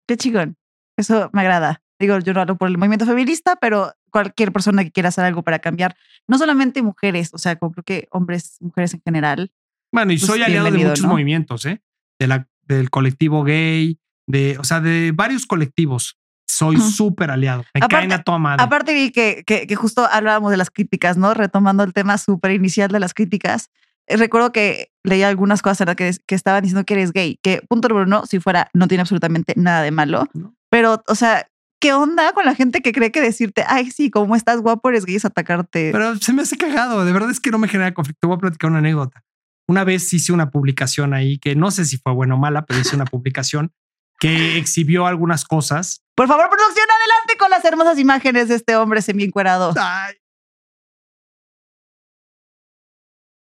[0.08, 0.58] Qué chingón.
[0.98, 1.82] Eso me agrada.
[2.00, 5.44] Digo, yo no hablo por el movimiento feminista, pero cualquier persona que quiera hacer algo
[5.44, 5.96] para cambiar,
[6.28, 9.52] no solamente mujeres, o sea, como creo que hombres, mujeres en general.
[9.94, 11.10] Bueno, y Pues soy aliado de muchos ¿no?
[11.10, 11.82] movimientos, ¿eh?
[12.20, 16.18] De la, del colectivo gay, de, o sea, de varios colectivos.
[16.48, 17.64] Soy súper aliado.
[17.74, 18.64] Me Aparte- caen a toda madre.
[18.64, 21.34] Aparte vi que, que, que justo hablábamos de las críticas, ¿no?
[21.34, 23.70] Retomando el tema súper inicial de las críticas.
[24.08, 27.62] Recuerdo que leía algunas cosas en las que, que estaban diciendo que eres gay, que
[27.68, 30.28] punto número uno, si fuera, no tiene absolutamente nada de malo.
[30.70, 31.48] Pero, o sea,
[31.80, 35.06] ¿qué onda con la gente que cree que decirte, ay, sí, como estás guapo, eres
[35.06, 35.90] gay, es atacarte?
[35.92, 37.06] Pero se me hace cagado.
[37.06, 38.28] De verdad es que no me genera conflicto.
[38.28, 39.24] Voy a platicar una anécdota.
[39.68, 42.80] Una vez hice una publicación ahí que no sé si fue buena o mala, pero
[42.80, 43.72] hice una publicación
[44.20, 46.02] que exhibió algunas cosas.
[46.16, 49.74] Por favor, producción, adelante con las hermosas imágenes de este hombre semi encuerado.
[49.78, 50.16] Ay,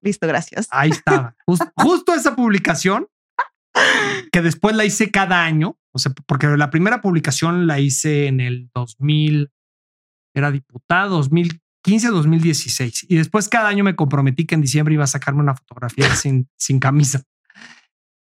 [0.03, 0.67] Listo, gracias.
[0.71, 1.35] ahí estaba.
[1.47, 3.07] Jus- justo esa publicación
[4.31, 5.77] que después la hice cada año.
[5.93, 9.51] O sea, porque la primera publicación la hice en el 2000,
[10.35, 13.05] era diputado, 2015, 2016.
[13.09, 16.49] Y después cada año me comprometí que en diciembre iba a sacarme una fotografía sin,
[16.57, 17.21] sin camisa.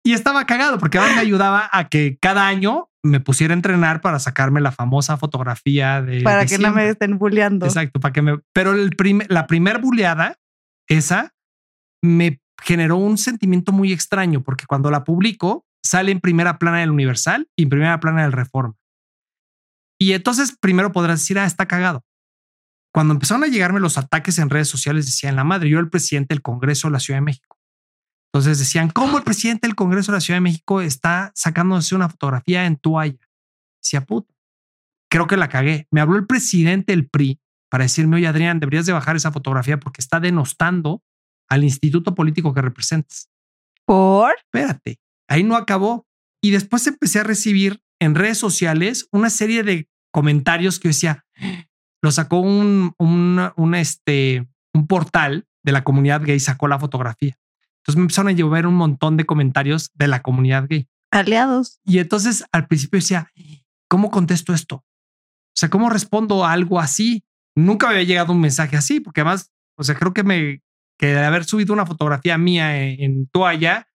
[0.05, 4.01] Y estaba cagado porque además me ayudaba a que cada año me pusiera a entrenar
[4.01, 6.21] para sacarme la famosa fotografía de.
[6.23, 7.65] Para que no me estén bulleando.
[7.65, 8.39] Exacto, para que me.
[8.53, 10.38] Pero el prim- la primer buleada,
[10.89, 11.32] esa,
[12.03, 16.91] me generó un sentimiento muy extraño porque cuando la publico sale en primera plana del
[16.91, 18.75] Universal y en primera plana del Reforma.
[19.99, 22.03] Y entonces primero podrás decir, ah, está cagado.
[22.93, 26.33] Cuando empezaron a llegarme los ataques en redes sociales, decían la madre, yo el presidente
[26.33, 27.57] del Congreso de la Ciudad de México.
[28.31, 32.09] Entonces decían, ¿cómo el presidente del Congreso de la Ciudad de México está sacándose una
[32.09, 33.29] fotografía en toalla?
[33.81, 34.33] Decía, puta,
[35.09, 35.87] creo que la cagué.
[35.91, 37.39] Me habló el presidente del PRI
[37.69, 41.01] para decirme, oye, Adrián, deberías de bajar esa fotografía porque está denostando
[41.53, 43.29] al instituto político que representas.
[43.85, 44.33] ¿Por?
[44.37, 46.07] Espérate, ahí no acabó.
[46.41, 51.25] Y después empecé a recibir en redes sociales una serie de comentarios que yo decía,
[52.01, 57.37] lo sacó un, un, un, este, un portal de la comunidad gay, sacó la fotografía.
[57.77, 60.87] Entonces me empezaron a llover un montón de comentarios de la comunidad gay.
[61.11, 61.79] Aliados.
[61.85, 63.31] Y entonces al principio decía,
[63.87, 64.77] ¿cómo contesto esto?
[64.77, 67.23] O sea, ¿cómo respondo a algo así?
[67.55, 70.63] Nunca me había llegado un mensaje así, porque además, o sea, creo que me,
[71.03, 73.89] que de haber subido una fotografía mía en, en toalla,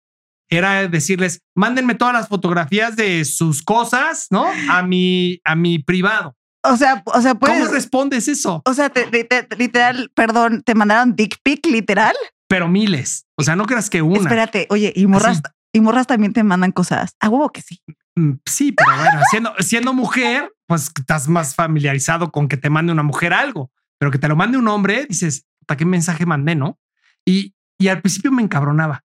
[0.51, 4.45] era decirles, mándenme todas las fotografías de sus cosas, ¿no?
[4.69, 6.37] A mi, a mi privado.
[6.65, 7.61] O sea, o sea, puedes.
[7.61, 8.61] ¿Cómo respondes eso?
[8.65, 12.17] O sea, te- te- te- literal, perdón, te mandaron dick pic, literal.
[12.49, 13.25] Pero miles.
[13.37, 14.19] O sea, no creas que una.
[14.19, 15.43] Espérate, oye, y morras,
[15.73, 17.15] y morras también te mandan cosas.
[17.21, 17.81] A huevo que sí.
[18.17, 22.91] Mm, Sí, pero bueno, siendo, siendo mujer, pues estás más familiarizado con que te mande
[22.93, 26.57] una mujer algo, pero que te lo mande un hombre, dices, ¿para qué mensaje mandé,
[26.57, 26.81] no?
[27.27, 29.03] Y, y al principio me encabronaba.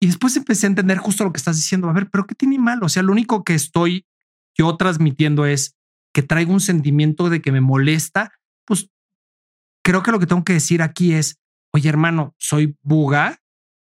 [0.00, 1.88] Y después empecé a entender justo lo que estás diciendo.
[1.88, 2.82] A ver, pero ¿qué tiene mal?
[2.82, 4.06] O sea, lo único que estoy
[4.56, 5.76] yo transmitiendo es
[6.12, 8.32] que traigo un sentimiento de que me molesta.
[8.66, 8.88] Pues
[9.84, 11.38] creo que lo que tengo que decir aquí es,
[11.72, 13.40] oye, hermano, soy buga,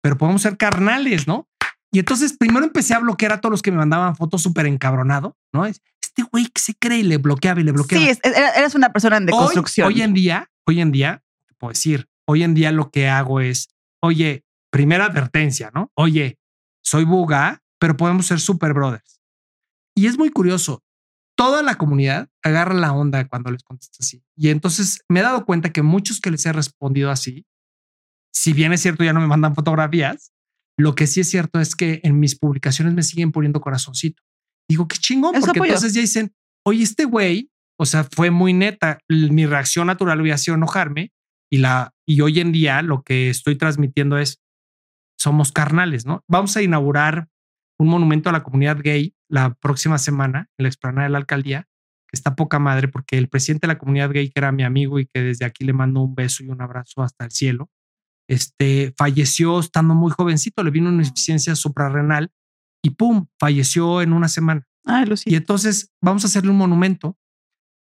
[0.02, 1.48] pero podemos ser carnales, ¿no?
[1.92, 5.38] Y entonces primero empecé a bloquear a todos los que me mandaban fotos súper encabronado,
[5.54, 5.66] ¿no?
[5.66, 8.04] Es este güey que se cree y le bloqueaba y le bloqueaba.
[8.06, 9.88] Sí, es- era- eres una persona en Hoy- deconstrucción.
[9.88, 13.40] Hoy, en día, hoy en día, te puedo decir, hoy en día lo que hago
[13.40, 13.70] es,
[14.02, 15.92] oye, primera advertencia, ¿no?
[15.96, 16.38] Oye,
[16.84, 19.22] soy buga, pero podemos ser super brothers.
[19.96, 20.84] Y es muy curioso.
[21.36, 24.24] Toda la comunidad agarra la onda cuando les contesto así.
[24.36, 27.46] Y entonces me he dado cuenta que muchos que les he respondido así,
[28.34, 30.32] si bien es cierto, ya no me mandan fotografías,
[30.78, 34.22] lo que sí es cierto es que en mis publicaciones me siguen poniendo corazoncito.
[34.70, 36.34] Digo, qué chingón, Eso porque entonces ya dicen,
[36.66, 39.00] oye, este güey, o sea, fue muy neta.
[39.10, 41.12] Mi reacción natural hubiera sido enojarme
[41.52, 44.42] y la y hoy en día lo que estoy transmitiendo es
[45.20, 46.24] somos carnales, ¿no?
[46.28, 47.28] Vamos a inaugurar
[47.78, 51.68] un monumento a la comunidad gay la próxima semana en la explanada de la alcaldía,
[52.08, 55.00] que está poca madre porque el presidente de la comunidad gay, que era mi amigo
[55.00, 57.70] y que desde aquí le mando un beso y un abrazo hasta el cielo,
[58.30, 62.32] este falleció estando muy jovencito, le vino una insuficiencia suprarrenal
[62.82, 64.66] y pum, falleció en una semana.
[64.86, 65.30] Ay, Lucy.
[65.30, 67.18] Y entonces vamos a hacerle un monumento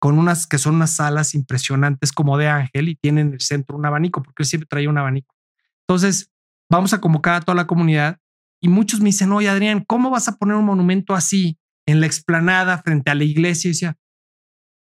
[0.03, 3.77] con unas que son unas salas impresionantes como de Ángel y tienen en el centro
[3.77, 5.33] un abanico, porque él siempre traía un abanico.
[5.87, 6.29] Entonces
[6.69, 8.19] vamos a convocar a toda la comunidad
[8.61, 12.07] y muchos me dicen, oye Adrián, ¿cómo vas a poner un monumento así en la
[12.07, 13.69] explanada frente a la iglesia?
[13.69, 13.97] Y decía,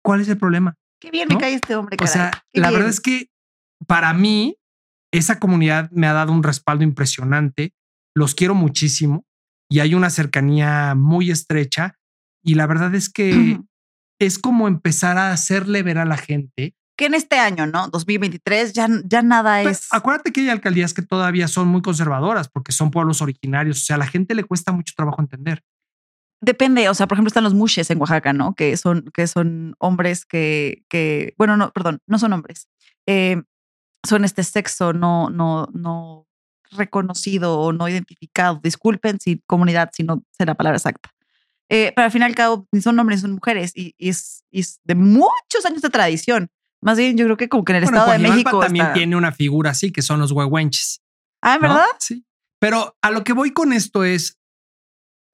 [0.04, 0.76] ¿cuál es el problema?
[1.02, 1.98] Qué bien me cae este hombre.
[2.00, 2.42] O sea, caray.
[2.54, 2.80] Qué la bien.
[2.80, 3.32] verdad es que
[3.88, 4.58] para mí
[5.12, 7.74] esa comunidad me ha dado un respaldo impresionante.
[8.14, 9.26] Los quiero muchísimo
[9.72, 11.96] y hay una cercanía muy estrecha.
[12.44, 13.60] Y la verdad es que
[14.20, 16.76] es como empezar a hacerle ver a la gente.
[16.96, 17.88] que en este año, ¿no?
[17.88, 19.88] 2023, ya, ya nada Pero es.
[19.92, 23.82] acuérdate que hay alcaldías que todavía son muy conservadoras porque son pueblos originarios.
[23.82, 25.64] O sea, a la gente le cuesta mucho trabajo entender.
[26.42, 28.54] Depende, o sea, por ejemplo, están los mushes en Oaxaca, ¿no?
[28.54, 32.70] Que son, que son hombres que, que, bueno, no, perdón, no son hombres.
[33.06, 33.42] Eh,
[34.08, 36.28] son este sexo no, no, no
[36.72, 38.60] reconocido o no identificado.
[38.64, 41.10] Disculpen si comunidad, si no sé la palabra exacta.
[41.72, 44.10] Eh, pero al fin y al cabo, ni son hombres, ni son mujeres y, y
[44.10, 46.50] es, y es de muchos años de tradición.
[46.82, 48.94] Más bien, yo creo que como que en el Bueno, Estado de México también está-
[48.94, 51.02] tiene una figura así que son los huehuenches.
[51.44, 51.62] Ah, ¿no?
[51.68, 51.86] ¿verdad?
[52.00, 52.26] Sí.
[52.60, 54.38] Pero a lo que voy con esto es,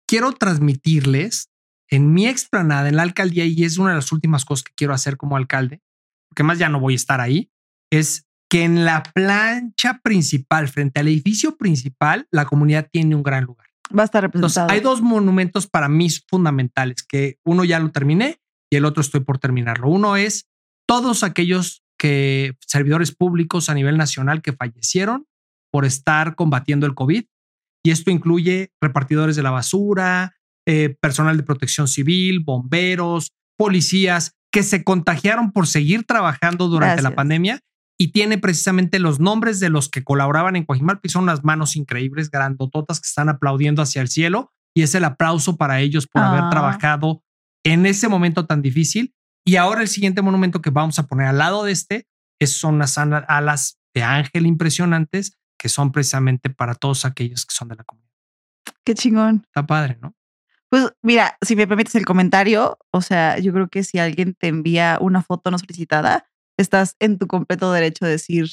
[0.07, 1.49] quiero transmitirles
[1.89, 4.93] en mi explanada, en la alcaldía, y es una de las últimas cosas que quiero
[4.93, 5.81] hacer como alcalde,
[6.29, 7.51] porque más ya no voy a estar ahí,
[7.91, 13.43] es que en la plancha principal, frente al edificio principal, la comunidad tiene un gran
[13.43, 13.64] lugar.
[13.97, 14.71] Va a estar Entonces, representado.
[14.71, 18.39] hay dos monumentos para mí fundamentales, que uno ya lo terminé
[18.71, 19.89] y el otro estoy por terminarlo.
[19.89, 20.47] Uno es
[20.87, 25.27] todos aquellos que servidores públicos a nivel nacional que fallecieron
[25.71, 27.25] por estar combatiendo el COVID.
[27.83, 34.63] Y esto incluye repartidores de la basura, eh, personal de protección civil, bomberos, policías que
[34.63, 37.59] se contagiaron por seguir trabajando durante la pandemia
[37.97, 41.75] y tiene precisamente los nombres de los que colaboraban en Coajimalpa y son unas manos
[41.75, 46.21] increíbles, grandototas que están aplaudiendo hacia el cielo y es el aplauso para ellos por
[46.21, 46.49] haber Ah.
[46.49, 47.23] trabajado
[47.63, 49.13] en ese momento tan difícil.
[49.45, 52.07] Y ahora el siguiente monumento que vamos a poner al lado de este
[52.39, 57.69] es, son las alas de ángel impresionantes que son precisamente para todos aquellos que son
[57.69, 58.11] de la comunidad.
[58.83, 59.43] Qué chingón.
[59.45, 60.13] Está padre, ¿no?
[60.69, 64.47] Pues mira, si me permites el comentario, o sea, yo creo que si alguien te
[64.47, 66.25] envía una foto no solicitada,
[66.57, 68.47] estás en tu completo derecho de decir,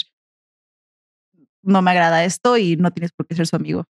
[1.63, 3.85] no me agrada esto y no tienes por qué ser su amigo.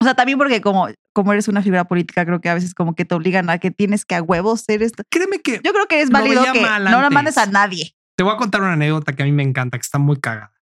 [0.00, 2.94] O sea, también porque como, como eres una figura política, creo que a veces como
[2.94, 5.04] que te obligan a que tienes que a huevos ser esto.
[5.08, 7.94] Créeme que Yo creo que es válido que no la mandes a nadie.
[8.16, 10.52] Te voy a contar una anécdota que a mí me encanta, que está muy cagada.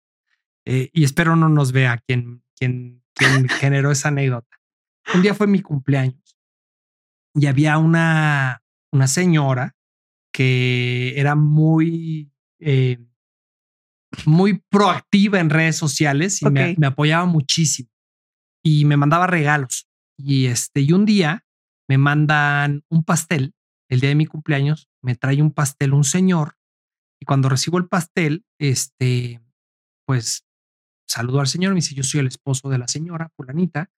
[0.66, 4.58] Eh, y espero no nos vea quien, quien, quien generó esa anécdota.
[5.14, 6.36] Un día fue mi cumpleaños
[7.34, 8.62] y había una,
[8.92, 9.74] una señora
[10.32, 12.98] que era muy, eh,
[14.26, 17.90] muy proactiva en redes sociales y me, apoyaba muchísimo
[18.62, 19.88] y me mandaba regalos.
[20.16, 21.44] Y este, y un día
[21.88, 23.54] me mandan un pastel.
[23.88, 26.56] El día de mi cumpleaños me trae un pastel un señor
[27.20, 29.42] y cuando recibo el pastel, este,
[30.06, 30.46] pues
[31.06, 33.90] saludo al señor, me dice, yo soy el esposo de la señora, fulanita.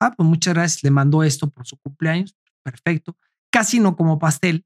[0.00, 2.36] Ah, pues muchas gracias, le mando esto por su cumpleaños.
[2.62, 3.16] Perfecto.
[3.52, 4.64] Casi no como pastel.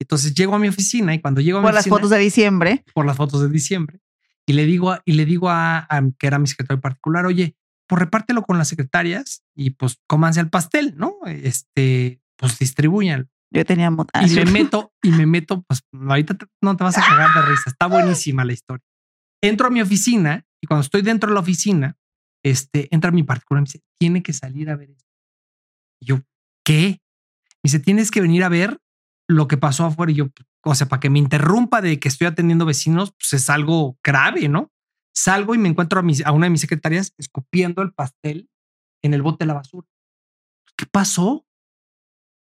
[0.00, 2.18] Entonces llego a mi oficina y cuando llego a mi Por las oficina- fotos de
[2.18, 2.84] diciembre.
[2.94, 4.00] por las fotos de diciembre.
[4.46, 7.56] Y le digo, a- y le digo a, a- que era mi secretario particular, oye,
[7.88, 11.14] pues repártelo con las secretarias y pues cómanse el pastel, ¿no?
[11.26, 13.30] Este, pues distribuyan.
[13.50, 17.02] Yo tenía Y me meto, y me meto, pues ahorita te- no te vas a
[17.02, 17.70] cagar de risa.
[17.70, 18.84] Está buenísima la historia.
[19.42, 21.96] Entro a mi oficina y cuando estoy dentro de la oficina,
[22.44, 25.04] este, entra mi particular y me dice, tiene que salir a ver esto.
[26.00, 26.20] Y yo,
[26.64, 27.00] ¿qué?
[27.62, 28.78] Me dice, tienes que venir a ver
[29.28, 30.12] lo que pasó afuera.
[30.12, 30.26] Y yo,
[30.64, 34.48] o sea, para que me interrumpa de que estoy atendiendo vecinos, pues es algo grave,
[34.48, 34.72] ¿no?
[35.14, 38.50] Salgo y me encuentro a, mis- a una de mis secretarias escupiendo el pastel
[39.02, 39.88] en el bote de la basura.
[40.76, 41.46] ¿Qué pasó?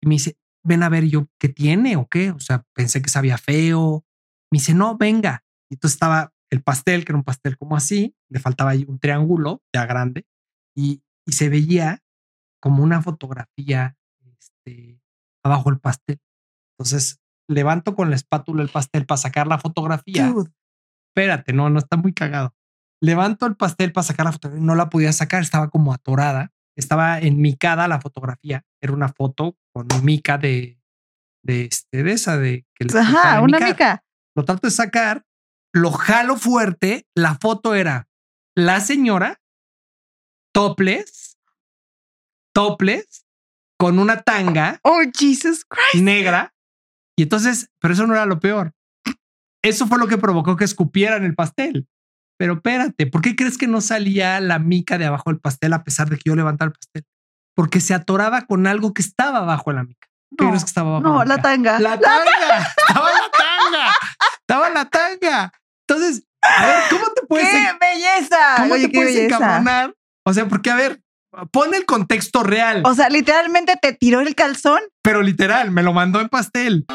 [0.02, 2.30] Y me dice, ven a ver, yo, ¿qué tiene o qué?
[2.30, 4.04] O sea, pensé que sabía feo.
[4.50, 5.44] Me dice, no, venga.
[5.70, 8.98] Y entonces estaba el pastel, que era un pastel como así, le faltaba ahí un
[8.98, 10.26] triángulo ya grande
[10.76, 12.02] y, y se veía
[12.60, 13.96] como una fotografía
[14.38, 15.00] este,
[15.42, 16.20] abajo el pastel.
[16.78, 20.28] Entonces levanto con la espátula el pastel para sacar la fotografía.
[20.28, 20.50] Dude.
[21.14, 22.54] Espérate, no, no está muy cagado.
[23.02, 26.52] Levanto el pastel para sacar la fotografía, no la podía sacar, estaba como atorada.
[26.76, 28.64] Estaba enmicada la fotografía.
[28.80, 30.80] Era una foto con mica de,
[31.44, 33.68] de, este, de esa de que le Ajá, una micar.
[33.70, 34.04] mica.
[34.34, 35.24] Lo trato de sacar,
[35.72, 37.06] lo jalo fuerte.
[37.14, 38.08] La foto era
[38.56, 39.40] la señora
[40.52, 41.38] topless,
[42.54, 43.24] topless,
[43.78, 46.02] con una tanga Oh, Jesus Christ.
[46.04, 46.53] negra.
[47.16, 48.72] Y entonces, pero eso no era lo peor.
[49.62, 51.86] Eso fue lo que provocó que escupieran el pastel.
[52.38, 55.84] Pero espérate, ¿por qué crees que no salía la mica de abajo del pastel a
[55.84, 57.04] pesar de que yo levantara el pastel?
[57.54, 60.08] Porque se atoraba con algo que estaba abajo de la mica.
[60.36, 61.02] ¿Qué No, crees que estaba abajo?
[61.04, 61.78] No, de la tanga.
[61.78, 62.58] La tanga.
[62.88, 63.92] Estaba la tanga.
[64.40, 65.52] Estaba la tanga.
[65.88, 68.38] Entonces, a ver, ¿cómo te puedes, ¡Qué belleza!
[68.56, 69.36] ¿cómo Oye, te qué puedes belleza.
[69.36, 69.94] encabronar?
[70.26, 71.00] O sea, porque a ver,
[71.50, 74.80] pon el contexto real, O sea, literalmente te tiró el calzón.
[75.02, 76.86] pero literal, me lo mandó en pastel.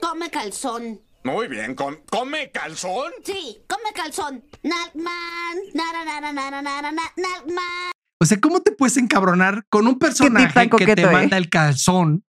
[0.00, 1.00] Come calzón.
[1.24, 3.12] Muy bien, com- ¿come calzón?
[3.24, 4.44] Sí, come calzón.
[4.62, 5.58] Nalman.
[5.74, 7.92] Nara, nara, nara, nara, na- Nalman.
[8.20, 11.06] O sea, ¿cómo te puedes encabronar con un personaje que te eh?
[11.10, 12.24] manda el calzón?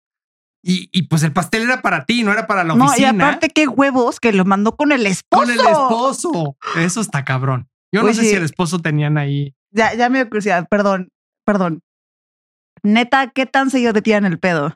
[0.64, 3.10] Y, y pues el pastel era para ti, no era para la No, y oficina.
[3.28, 5.42] aparte, qué huevos que lo mandó con el esposo.
[5.42, 6.56] con el esposo.
[6.76, 7.68] Eso está cabrón.
[7.92, 9.54] Yo no sé si el esposo tenían ahí.
[9.72, 11.10] Ya, ya me dio curiosidad, perdón,
[11.44, 11.82] perdón.
[12.82, 14.74] Neta, ¿qué tan seguido te tiran el pedo?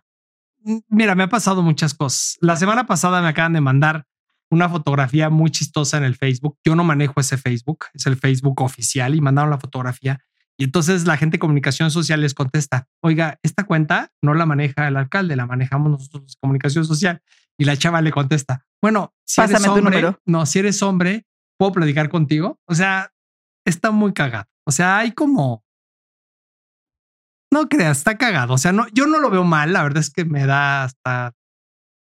[0.65, 2.37] Mm, Mira, me ha pasado muchas cosas.
[2.41, 4.07] La semana pasada me acaban de mandar
[4.51, 6.59] una fotografía muy chistosa en el Facebook.
[6.65, 10.21] Yo no manejo ese Facebook, es el Facebook oficial y mandaron la fotografía.
[10.59, 14.89] Y entonces la gente de comunicación social les contesta, oiga, esta cuenta no la maneja
[14.89, 17.23] el alcalde, la manejamos nosotros, comunicación social.
[17.59, 21.27] Y la chava le contesta, bueno, si Pásame eres hombre, no, si eres hombre,
[21.59, 22.61] ¿puedo platicar contigo?
[22.67, 23.13] O sea,
[23.65, 24.47] está muy cagado.
[24.67, 25.65] O sea, hay como.
[27.53, 28.55] No creas, está cagado.
[28.55, 29.73] O sea, no, yo no lo veo mal.
[29.73, 31.33] La verdad es que me da hasta.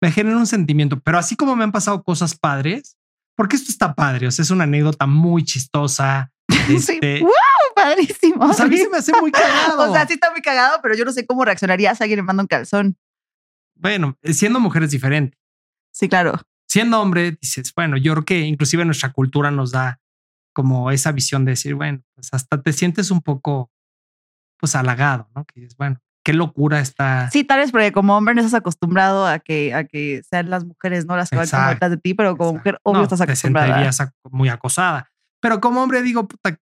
[0.00, 2.96] Me genera un sentimiento, pero así como me han pasado cosas padres,
[3.36, 4.28] porque esto está padre.
[4.28, 6.32] O sea, es una anécdota muy chistosa.
[6.68, 6.74] Sí.
[6.74, 7.30] Este, ¡Wow!
[7.74, 8.44] Padrísimo.
[8.44, 9.78] O sea, a mí se me hace muy cagado.
[9.90, 12.22] o sea, sí está muy cagado, pero yo no sé cómo reaccionarías si alguien le
[12.22, 12.96] manda un calzón.
[13.74, 15.38] Bueno, siendo mujer es diferente.
[15.92, 16.40] Sí, claro.
[16.66, 20.00] Siendo hombre, dices, bueno, yo creo que inclusive nuestra cultura nos da
[20.52, 23.70] como esa visión de decir, bueno, pues hasta te sientes un poco,
[24.58, 25.44] pues halagado, ¿no?
[25.44, 27.30] Que dices, bueno, qué locura está.
[27.30, 30.64] Sí, tal vez porque como hombre no estás acostumbrado a que, a que sean las
[30.64, 33.04] mujeres, no las que van como Exacto, detrás de ti, pero como mujer, obvio No,
[33.04, 33.68] estás te acostumbrada.
[33.68, 35.10] sentirías ac- muy acosada.
[35.40, 36.58] Pero como hombre digo, puta,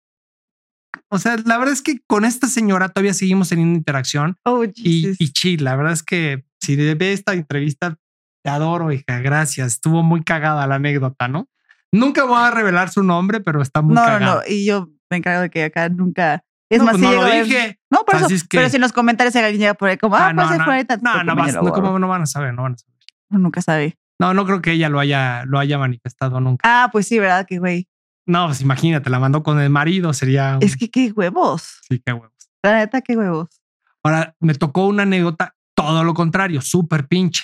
[1.10, 5.14] o sea, la verdad es que con esta señora todavía seguimos teniendo interacción Oh, y,
[5.18, 5.64] y chill.
[5.64, 7.98] La verdad es que si ve esta entrevista,
[8.44, 9.20] te adoro, hija.
[9.20, 9.74] Gracias.
[9.74, 11.48] Estuvo muy cagada la anécdota, ¿no?
[11.92, 14.36] Nunca voy a revelar su nombre, pero está muy no, no, cagada.
[14.36, 14.42] no.
[14.48, 16.44] Y yo me encargo de que acá nunca.
[16.70, 17.80] Es No, más, pues sí no lo ver- dije.
[17.92, 18.26] No, por eso.
[18.26, 20.34] así es que- Pero si en los comentarios alguien llega por ahí como, ah, Ah,
[20.36, 22.26] pues no, es no, fulanita, no, tu no, vas- no, o- ¿cómo no van a
[22.26, 22.54] saber?
[22.54, 22.96] No van a saber.
[23.30, 23.98] Nunca sabe.
[24.20, 26.62] No, no creo que ella lo haya, lo haya manifestado nunca.
[26.64, 27.46] Ah, pues sí, ¿verdad?
[27.48, 27.88] Que güey.
[28.28, 30.56] No, pues imagínate, la mandó con el marido, sería.
[30.56, 31.80] un- Es que qué huevos.
[31.88, 32.32] Sí, qué huevos.
[32.64, 33.62] La neta, qué huevos.
[34.04, 37.44] Ahora me tocó una anécdota, todo lo contrario, súper pinche.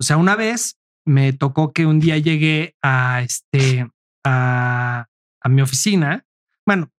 [0.00, 0.77] O sea, una vez
[1.08, 3.88] me tocó que un día llegué a este,
[4.24, 5.06] a,
[5.40, 6.24] a mi oficina.
[6.66, 6.90] Bueno,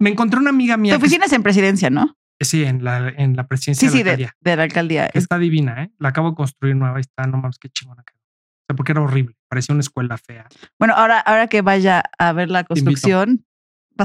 [0.00, 0.94] me encontré una amiga mía.
[0.94, 2.16] Tu que- oficina es en presidencia, ¿no?
[2.40, 4.36] sí, en la, en la presidencia Sí, de sí, la de, alcaldía.
[4.40, 5.06] de la alcaldía.
[5.06, 5.92] Es- Está divina, ¿eh?
[6.00, 8.02] La acabo de construir nueva y está, no mames, qué chingona.
[8.02, 10.48] O sea, porque era horrible, parecía una escuela fea.
[10.76, 13.44] Bueno, ahora, ahora que vaya a ver la construcción,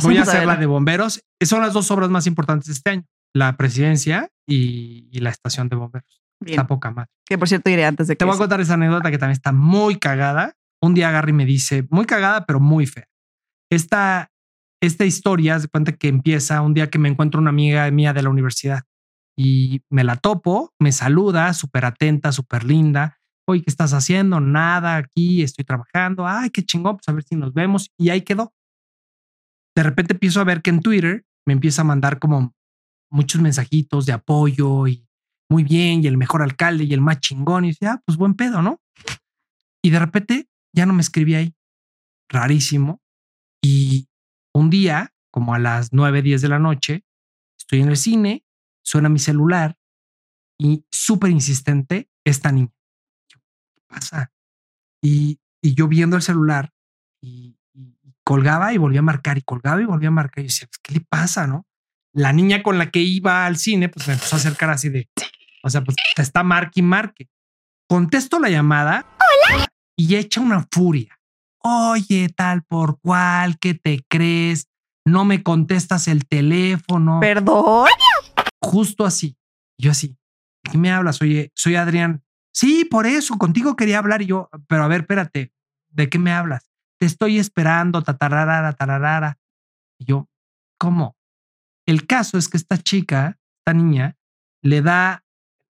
[0.03, 1.23] Voy a a hacer la de bomberos.
[1.41, 3.05] Son las dos obras más importantes de este año.
[3.33, 6.21] La presidencia y, y la estación de bomberos.
[6.39, 6.59] Bien.
[6.59, 7.09] Está poca madre.
[7.25, 8.43] Que por cierto iré antes de que Te voy a eso.
[8.43, 10.53] contar esa anécdota que también está muy cagada.
[10.81, 13.07] Un día Gary me dice, muy cagada, pero muy fea.
[13.71, 14.31] Esta,
[14.81, 18.21] esta historia se cuenta que empieza un día que me encuentro una amiga mía de
[18.21, 18.83] la universidad
[19.35, 23.17] y me la topo, me saluda, súper atenta, súper linda.
[23.47, 24.39] Oye, ¿qué estás haciendo?
[24.39, 26.27] Nada, aquí estoy trabajando.
[26.27, 27.89] Ay, qué chingón, pues a ver si nos vemos.
[27.97, 28.53] Y ahí quedó.
[29.75, 32.53] De repente empiezo a ver que en Twitter me empieza a mandar como
[33.11, 35.06] muchos mensajitos de apoyo y
[35.49, 37.65] muy bien, y el mejor alcalde y el más chingón.
[37.65, 38.81] Y dice, ah, pues buen pedo, ¿no?
[39.81, 41.55] Y de repente ya no me escribí ahí.
[42.29, 43.01] Rarísimo.
[43.63, 44.09] Y
[44.53, 47.05] un día, como a las 9, 10 de la noche,
[47.57, 48.45] estoy en el cine,
[48.83, 49.77] suena mi celular
[50.59, 52.73] y súper insistente esta niña.
[53.29, 54.31] ¿Qué pasa?
[55.01, 56.73] Y, y yo viendo el celular
[57.21, 57.57] y,
[58.23, 60.43] colgaba y volvía a marcar y colgaba y volvía a marcar.
[60.43, 61.65] Y decía, pues, ¿qué le pasa, no?
[62.13, 65.09] La niña con la que iba al cine, pues me empezó a acercar así de,
[65.68, 67.30] o sea, pues te está marque y marque.
[67.88, 69.05] Contesto la llamada
[69.95, 71.18] y echa una furia.
[71.63, 74.68] Oye, tal por cual, ¿qué te crees?
[75.05, 77.20] No me contestas el teléfono.
[77.20, 77.88] Perdón.
[78.61, 79.38] Justo así.
[79.78, 80.18] Yo así.
[80.63, 81.22] ¿De qué me hablas?
[81.22, 82.24] Oye, soy Adrián.
[82.53, 84.22] Sí, por eso, contigo quería hablar.
[84.22, 85.53] Y yo, pero a ver, espérate,
[85.89, 86.70] ¿de qué me hablas?
[86.99, 89.38] Te estoy esperando, tatarara, tararara.
[89.99, 90.28] Y yo,
[90.80, 91.15] ¿cómo?
[91.86, 94.18] El caso es que esta chica, esta niña,
[94.61, 95.24] le da,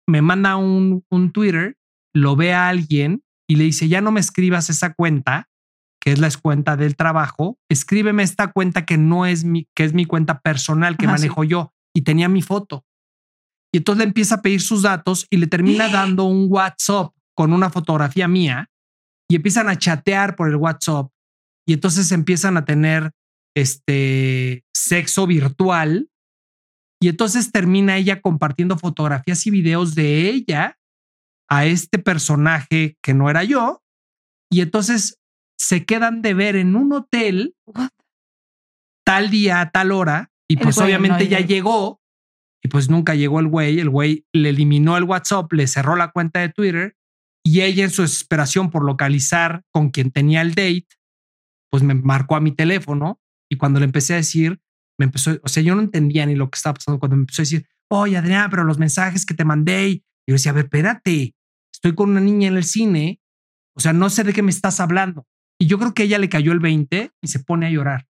[0.09, 1.77] me manda un, un Twitter,
[2.15, 5.49] lo ve a alguien y le dice, ya no me escribas esa cuenta,
[6.01, 9.93] que es la cuenta del trabajo, escríbeme esta cuenta que no es mi, que es
[9.93, 12.85] mi cuenta personal que manejo yo y tenía mi foto.
[13.73, 17.53] Y entonces le empieza a pedir sus datos y le termina dando un WhatsApp con
[17.53, 18.71] una fotografía mía
[19.29, 21.09] y empiezan a chatear por el WhatsApp.
[21.67, 23.11] Y entonces empiezan a tener
[23.57, 26.09] este sexo virtual
[27.01, 30.79] y entonces termina ella compartiendo fotografías y videos de ella
[31.49, 33.83] a este personaje que no era yo
[34.51, 35.19] y entonces
[35.59, 37.55] se quedan de ver en un hotel
[39.05, 41.49] tal día a tal hora y El pues obviamente no ya llegó.
[41.49, 42.01] llegó
[42.63, 46.11] y pues nunca llegó el güey, el güey le eliminó el WhatsApp, le cerró la
[46.11, 46.97] cuenta de Twitter
[47.45, 50.89] y ella en su desesperación por localizar con quien tenía el date,
[51.71, 54.61] pues me marcó a mi teléfono y cuando le empecé a decir,
[54.99, 57.43] me empezó, o sea, yo no entendía ni lo que estaba pasando cuando me empezó
[57.43, 60.65] a decir, oye Adrián, pero los mensajes que te mandé, y yo decía, a ver,
[60.65, 61.35] espérate,
[61.73, 63.21] estoy con una niña en el cine,
[63.77, 65.27] o sea, no sé de qué me estás hablando.
[65.59, 68.07] Y yo creo que ella le cayó el 20 y se pone a llorar.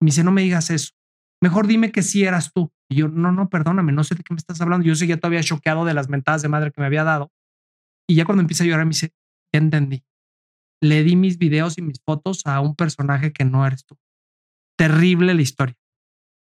[0.00, 0.92] Me dice, no me digas eso.
[1.42, 2.72] Mejor dime que sí eras tú.
[2.88, 4.86] Y yo, no, no, perdóname, no sé de qué me estás hablando.
[4.86, 7.32] Yo seguía todavía choqueado de las mentadas de madre que me había dado.
[8.06, 9.12] Y ya cuando empieza a llorar, me dice,
[9.52, 10.04] ya entendí.
[10.82, 13.98] Le di mis videos y mis fotos a un personaje que no eres tú.
[14.76, 15.76] Terrible la historia.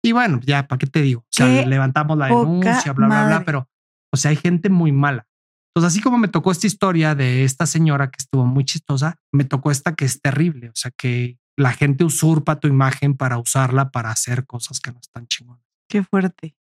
[0.04, 1.22] Y bueno, ya, ¿para qué te digo?
[1.22, 3.46] O sea, levantamos la denuncia, bla, bla, bla, madre.
[3.46, 3.70] pero,
[4.12, 5.28] o sea, hay gente muy mala.
[5.70, 9.44] Entonces, así como me tocó esta historia de esta señora que estuvo muy chistosa, me
[9.44, 10.70] tocó esta que es terrible.
[10.70, 15.00] O sea, que, la gente usurpa tu imagen para usarla para hacer cosas que no
[15.00, 15.64] están chingonas.
[15.88, 16.56] Qué fuerte.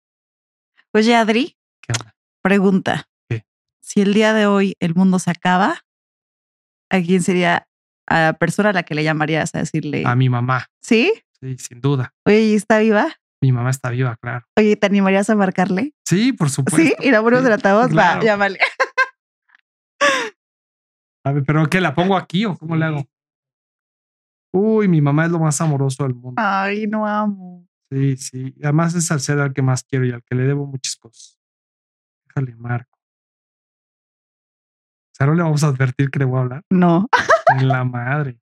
[0.93, 2.15] Oye, Adri, ¿Qué onda?
[2.41, 3.09] pregunta.
[3.27, 3.45] ¿Qué?
[3.81, 5.83] Si el día de hoy el mundo se acaba,
[6.89, 7.67] ¿a quién sería
[8.05, 10.03] a la persona a la que le llamarías a decirle?
[10.05, 10.67] A mi mamá.
[10.81, 11.11] ¿Sí?
[11.39, 12.13] Sí, sin duda.
[12.25, 13.19] Oye, ¿y está viva?
[13.43, 14.45] Mi mamá está viva, claro.
[14.57, 15.93] Oye, ¿te animarías a marcarle?
[16.05, 16.81] Sí, por supuesto.
[16.81, 16.93] ¿Sí?
[17.05, 17.89] ¿Y la ponemos Sí, del altavoz?
[17.89, 18.19] claro.
[18.21, 18.57] Va, llámale.
[21.25, 21.81] A ver, pero ¿qué?
[21.81, 23.05] ¿La pongo aquí o cómo le hago?
[24.53, 26.41] Uy, mi mamá es lo más amoroso del mundo.
[26.41, 27.67] Ay, no amo.
[27.91, 28.55] Sí, sí.
[28.63, 31.37] Además es al ser al que más quiero y al que le debo muchas cosas.
[32.27, 32.97] Déjale, Marco.
[35.11, 36.63] O sea, no le vamos a advertir que le voy a hablar.
[36.69, 37.09] No.
[37.59, 38.39] En la madre.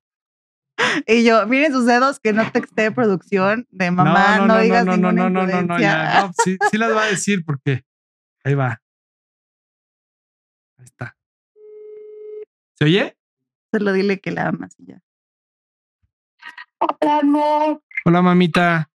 [1.06, 5.12] Y yo, miren sus dedos que no texté producción de mamá, no, digas no, no,
[5.12, 6.22] ninguna no, no, no, no, ya.
[6.22, 7.84] No, sí, sí las va a decir porque
[8.44, 8.80] ahí va.
[10.78, 11.16] Ahí está.
[12.74, 13.16] ¿Se oye?
[13.72, 15.02] Solo dile que la amas y ya.
[16.78, 17.82] Hola, amor.
[18.04, 18.90] Hola, mamita.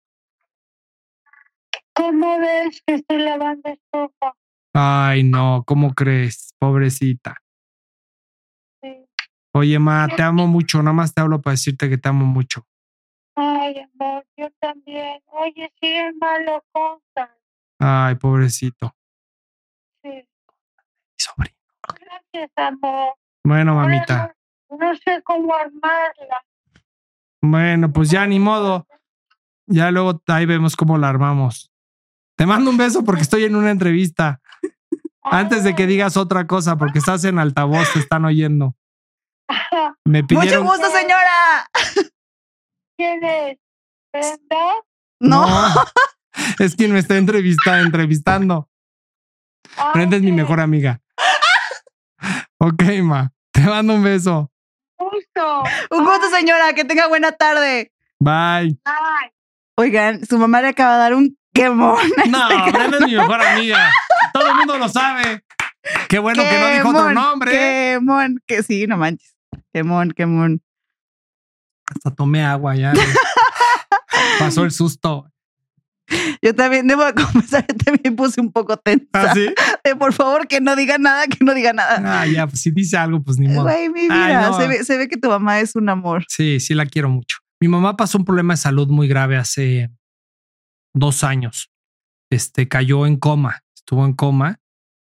[1.94, 4.34] ¿Cómo ves que estoy lavando estufa?
[4.74, 6.52] Ay, no, ¿cómo crees?
[6.58, 7.36] Pobrecita.
[9.56, 10.82] Oye, ma, te amo mucho.
[10.82, 12.66] Nada más te hablo para decirte que te amo mucho.
[13.34, 15.22] Ay, amor, yo también.
[15.28, 17.34] Oye, sí es malo consta.
[17.78, 18.94] Ay, pobrecito.
[20.02, 20.28] Sí.
[21.16, 21.56] sobrino.
[21.88, 23.14] Gracias, amor.
[23.44, 24.36] Bueno, mamita.
[24.68, 26.44] No, no sé cómo armarla.
[27.40, 28.86] Bueno, pues ya ni modo.
[29.66, 31.72] Ya luego ahí vemos cómo la armamos.
[32.36, 34.42] Te mando un beso porque estoy en una entrevista.
[35.22, 38.76] Antes de que digas otra cosa, porque estás en altavoz, te están oyendo.
[40.04, 40.66] Me Mucho pidieron.
[40.66, 41.70] gusto, señora.
[42.96, 43.58] ¿Quién es?
[44.12, 44.74] ¿Brenda?
[45.20, 45.46] No.
[46.58, 48.68] es quien me está entrevista, entrevistando.
[49.94, 51.00] Brenda es mi mejor amiga.
[52.58, 53.30] Ok, ma.
[53.52, 54.50] Te mando un beso.
[54.98, 55.62] Justo.
[55.90, 56.72] Un gusto, señora.
[56.72, 57.92] Que tenga buena tarde.
[58.18, 58.78] Bye.
[58.84, 59.30] Ay,
[59.76, 61.98] Oigan, su mamá le acaba de dar un quemón.
[62.28, 63.90] No, este Brenda es mi mejor amiga.
[64.32, 65.44] Todo el mundo lo sabe.
[66.08, 67.52] Qué bueno que no dijo otro nombre.
[67.52, 69.35] Quemón, que sí, no manches.
[69.72, 70.62] Quemón, quemón.
[71.86, 72.92] Hasta tomé agua ya.
[74.38, 75.30] Pasó el susto.
[76.42, 79.06] Yo también debo de confesar, yo también puse un poco tensa.
[79.12, 79.48] ¿Ah, sí?
[79.84, 82.20] De, por favor, que no diga nada, que no diga nada.
[82.20, 83.62] Ah, ya, pues si dice algo, pues ni modo.
[83.62, 84.56] Güey, mi Ay, vida, no.
[84.58, 86.24] se, ve, se ve que tu mamá es un amor.
[86.28, 87.38] Sí, sí la quiero mucho.
[87.60, 89.90] Mi mamá pasó un problema de salud muy grave hace
[90.94, 91.72] dos años.
[92.30, 94.60] Este cayó en coma, estuvo en coma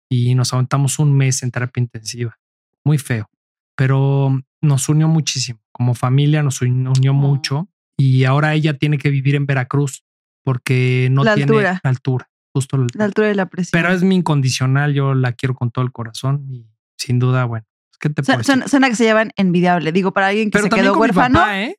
[0.10, 2.38] y nos aguantamos un mes en terapia intensiva.
[2.84, 3.30] Muy feo,
[3.76, 5.60] pero nos unió muchísimo.
[5.72, 10.04] Como familia nos uni- unió mucho y ahora ella tiene que vivir en Veracruz
[10.44, 11.82] porque no La tiene altura.
[11.84, 13.00] la altura, justo la altura.
[13.00, 13.82] La altura de la presión.
[13.82, 16.68] Pero es mi incondicional, yo la quiero con todo el corazón y
[16.98, 17.66] sin duda, bueno,
[18.00, 19.92] ¿qué te puedo Suena, que se llevan envidiable.
[19.92, 21.30] Digo, para alguien que Pero se quedó con huérfano.
[21.40, 21.76] mi papá, ¿eh?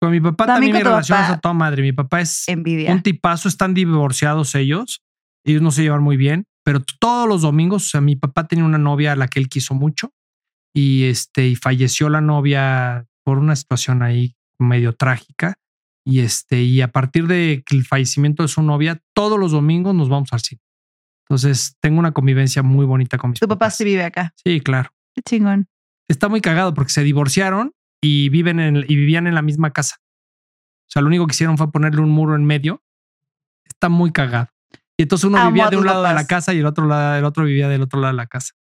[0.00, 1.34] Con mi papá También mi relación es papá.
[1.34, 1.82] a toda madre.
[1.82, 2.92] Mi papá es Envidia.
[2.92, 5.02] un tipazo, están divorciados ellos.
[5.44, 8.64] Ellos no se llevan muy bien, pero todos los domingos, o sea, mi papá tenía
[8.64, 10.12] una novia a la que él quiso mucho
[10.74, 15.54] y este, y falleció la novia por una situación ahí medio trágica.
[16.04, 19.94] Y este, y a partir de que el fallecimiento de su novia, todos los domingos
[19.94, 20.60] nos vamos al cine.
[21.22, 24.34] Entonces, tengo una convivencia muy bonita con mis Tu papá sí vive acá.
[24.44, 24.90] Sí, claro.
[25.14, 25.68] Qué chingón.
[26.08, 27.72] Está muy cagado porque se divorciaron
[28.02, 29.96] y viven en, y vivían en la misma casa.
[30.02, 32.82] O sea, lo único que hicieron fue ponerle un muro en medio.
[33.64, 34.48] Está muy cagado.
[34.98, 36.26] Y entonces uno Amo vivía de un lado de la papás.
[36.26, 38.52] casa y el otro lado, el otro vivía del otro lado de la casa.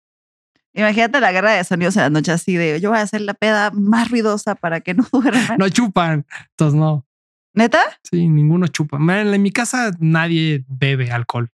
[0.76, 3.34] Imagínate la guerra de sonidos en la noche así de yo voy a hacer la
[3.36, 5.58] peda más ruidosa para que no duerman.
[5.58, 6.26] No chupan.
[6.52, 7.06] Entonces no.
[7.54, 7.80] ¿Neta?
[8.10, 8.98] Sí, ninguno chupa.
[8.98, 11.52] En mi casa nadie bebe alcohol.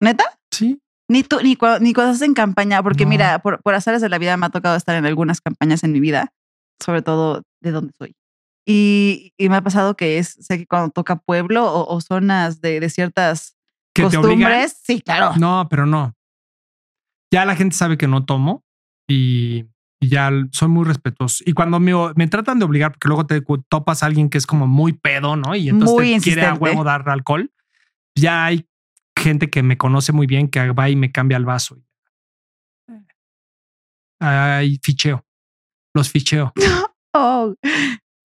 [0.00, 0.24] ¿Neta?
[0.50, 0.80] Sí.
[1.08, 4.08] Ni tú, ni, cua- ni cuando estás en campaña, porque mira, por, por azares de
[4.08, 6.32] la vida me ha tocado estar en algunas campañas en mi vida,
[6.84, 8.16] sobre todo de donde soy.
[8.66, 12.60] Y, y me ha pasado que es, sé que cuando toca pueblo o, o zonas
[12.60, 13.56] de, de ciertas
[13.94, 14.22] ¿Que te obligan?
[14.22, 15.32] costumbres, sí, claro.
[15.38, 16.15] No, pero no.
[17.32, 18.64] Ya la gente sabe que no tomo
[19.08, 19.66] y,
[20.00, 21.42] y ya soy muy respetuoso.
[21.46, 24.46] Y cuando me, me tratan de obligar, porque luego te topas a alguien que es
[24.46, 25.54] como muy pedo, ¿no?
[25.54, 27.52] Y entonces Muy te quiere a huevo dar alcohol.
[28.16, 28.66] Ya hay
[29.18, 31.78] gente que me conoce muy bien que va y me cambia el vaso.
[34.20, 35.24] Hay ficheo.
[35.94, 36.52] Los ficheo.
[37.18, 37.54] Oh,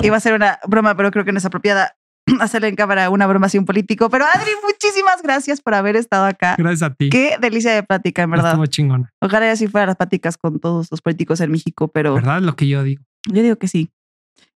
[0.04, 1.96] iba a ser una broma, pero creo que no es apropiada
[2.40, 4.10] hacerle en cámara una broma así un político.
[4.10, 6.56] Pero Adri, muchísimas gracias por haber estado acá.
[6.58, 7.10] Gracias a ti.
[7.10, 8.52] Qué delicia de plática, en verdad.
[8.52, 9.12] Estuvo chingona.
[9.22, 12.38] Ojalá y así fueran las pláticas con todos los políticos en México, pero ¿Verdad?
[12.38, 13.04] Es lo que yo digo.
[13.28, 13.92] yo digo que sí.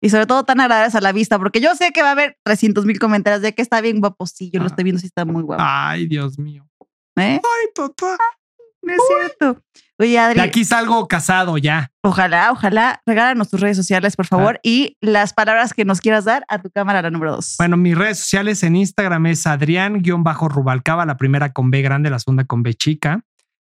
[0.01, 2.37] Y sobre todo tan agradables a la vista, porque yo sé que va a haber
[2.43, 4.25] 300 mil comentarios de que está bien guapo.
[4.27, 5.63] Sí, yo lo estoy viendo, sí está muy guapo.
[5.65, 6.67] Ay, Dios mío.
[7.17, 7.39] ¿Eh?
[7.41, 8.17] Ay, papá.
[8.85, 9.61] No es cierto.
[9.97, 10.39] Oye, Adri.
[10.39, 11.89] De aquí salgo casado ya.
[12.03, 13.01] Ojalá, ojalá.
[13.05, 16.69] Regálanos tus redes sociales, por favor, y las palabras que nos quieras dar a tu
[16.69, 17.55] cámara, la número dos.
[17.57, 22.43] Bueno, mis redes sociales en Instagram es Adrián-Rubalcaba, la primera con B grande, la segunda
[22.43, 23.21] con B chica.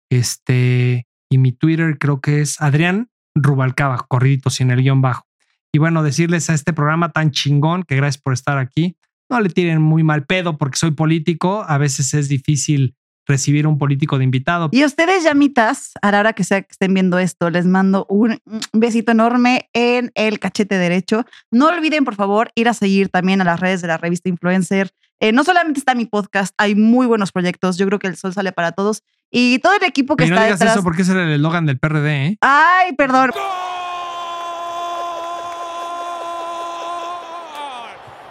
[0.09, 5.27] Este, y mi Twitter creo que es Adrián Rubalcaba, corridito sin el guion bajo.
[5.73, 8.97] Y bueno, decirles a este programa tan chingón que gracias por estar aquí.
[9.29, 11.65] No le tiren muy mal pedo porque soy político.
[11.67, 12.97] A veces es difícil
[13.27, 14.69] recibir un político de invitado.
[14.73, 18.41] Y ustedes, llamitas, a la hora que sea que estén viendo esto, les mando un
[18.73, 21.25] besito enorme en el cachete derecho.
[21.51, 24.91] No olviden, por favor, ir a seguir también a las redes de la revista Influencer.
[25.21, 27.77] Eh, no solamente está mi podcast, hay muy buenos proyectos.
[27.77, 29.03] Yo creo que el sol sale para todos.
[29.31, 30.77] Y todo el equipo que y no está digas detrás.
[30.77, 32.39] eso porque ese era el eslogan del PRD, ¿eh?
[32.41, 33.31] Ay, perdón.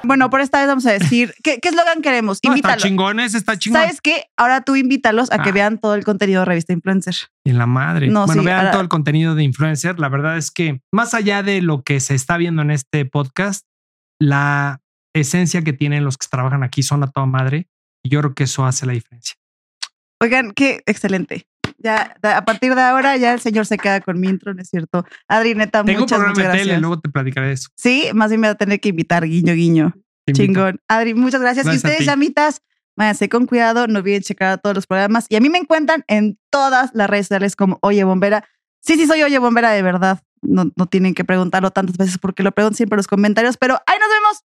[0.03, 2.39] Bueno, por esta vez vamos a decir, ¿qué, qué eslogan queremos?
[2.43, 3.25] No, está Invítalos.
[3.25, 3.81] ese está chingón.
[3.81, 4.25] ¿Sabes qué?
[4.37, 5.53] Ahora tú invítalos a que Ah.
[5.53, 7.15] vean todo el contenido de Revista Influencer.
[7.45, 8.07] Y en la madre.
[8.07, 9.99] No, bueno, sí, vean ahora- todo el contenido de influencer.
[9.99, 13.65] La verdad es que más allá de lo que se está viendo en este podcast,
[14.21, 14.81] la
[15.13, 17.67] esencia que tienen los que trabajan aquí son a toda madre.
[18.03, 19.35] Y yo creo que eso hace la diferencia.
[20.21, 21.47] Oigan, qué excelente.
[21.81, 24.69] Ya, a partir de ahora, ya el señor se queda con mi intro, ¿no es
[24.69, 25.05] cierto?
[25.27, 27.69] Adri, neta, Tengo un muchas, programa muchas de tele, luego te platicaré de eso.
[27.75, 29.93] Sí, más bien me va a tener que invitar, guiño, guiño.
[30.31, 30.79] Chingón.
[30.87, 31.65] Adri, muchas gracias.
[31.65, 32.61] Gracias y a ustedes, llamitas,
[32.95, 35.25] váyanse con cuidado, no olviden checar todos los programas.
[35.29, 38.43] Y a mí me encuentran en todas las redes sociales como Oye Bombera.
[38.81, 40.21] Sí, sí, soy Oye Bombera de verdad.
[40.41, 43.75] No, no tienen que preguntarlo tantas veces porque lo pregunto siempre en los comentarios, pero
[43.85, 44.43] ahí nos vemos.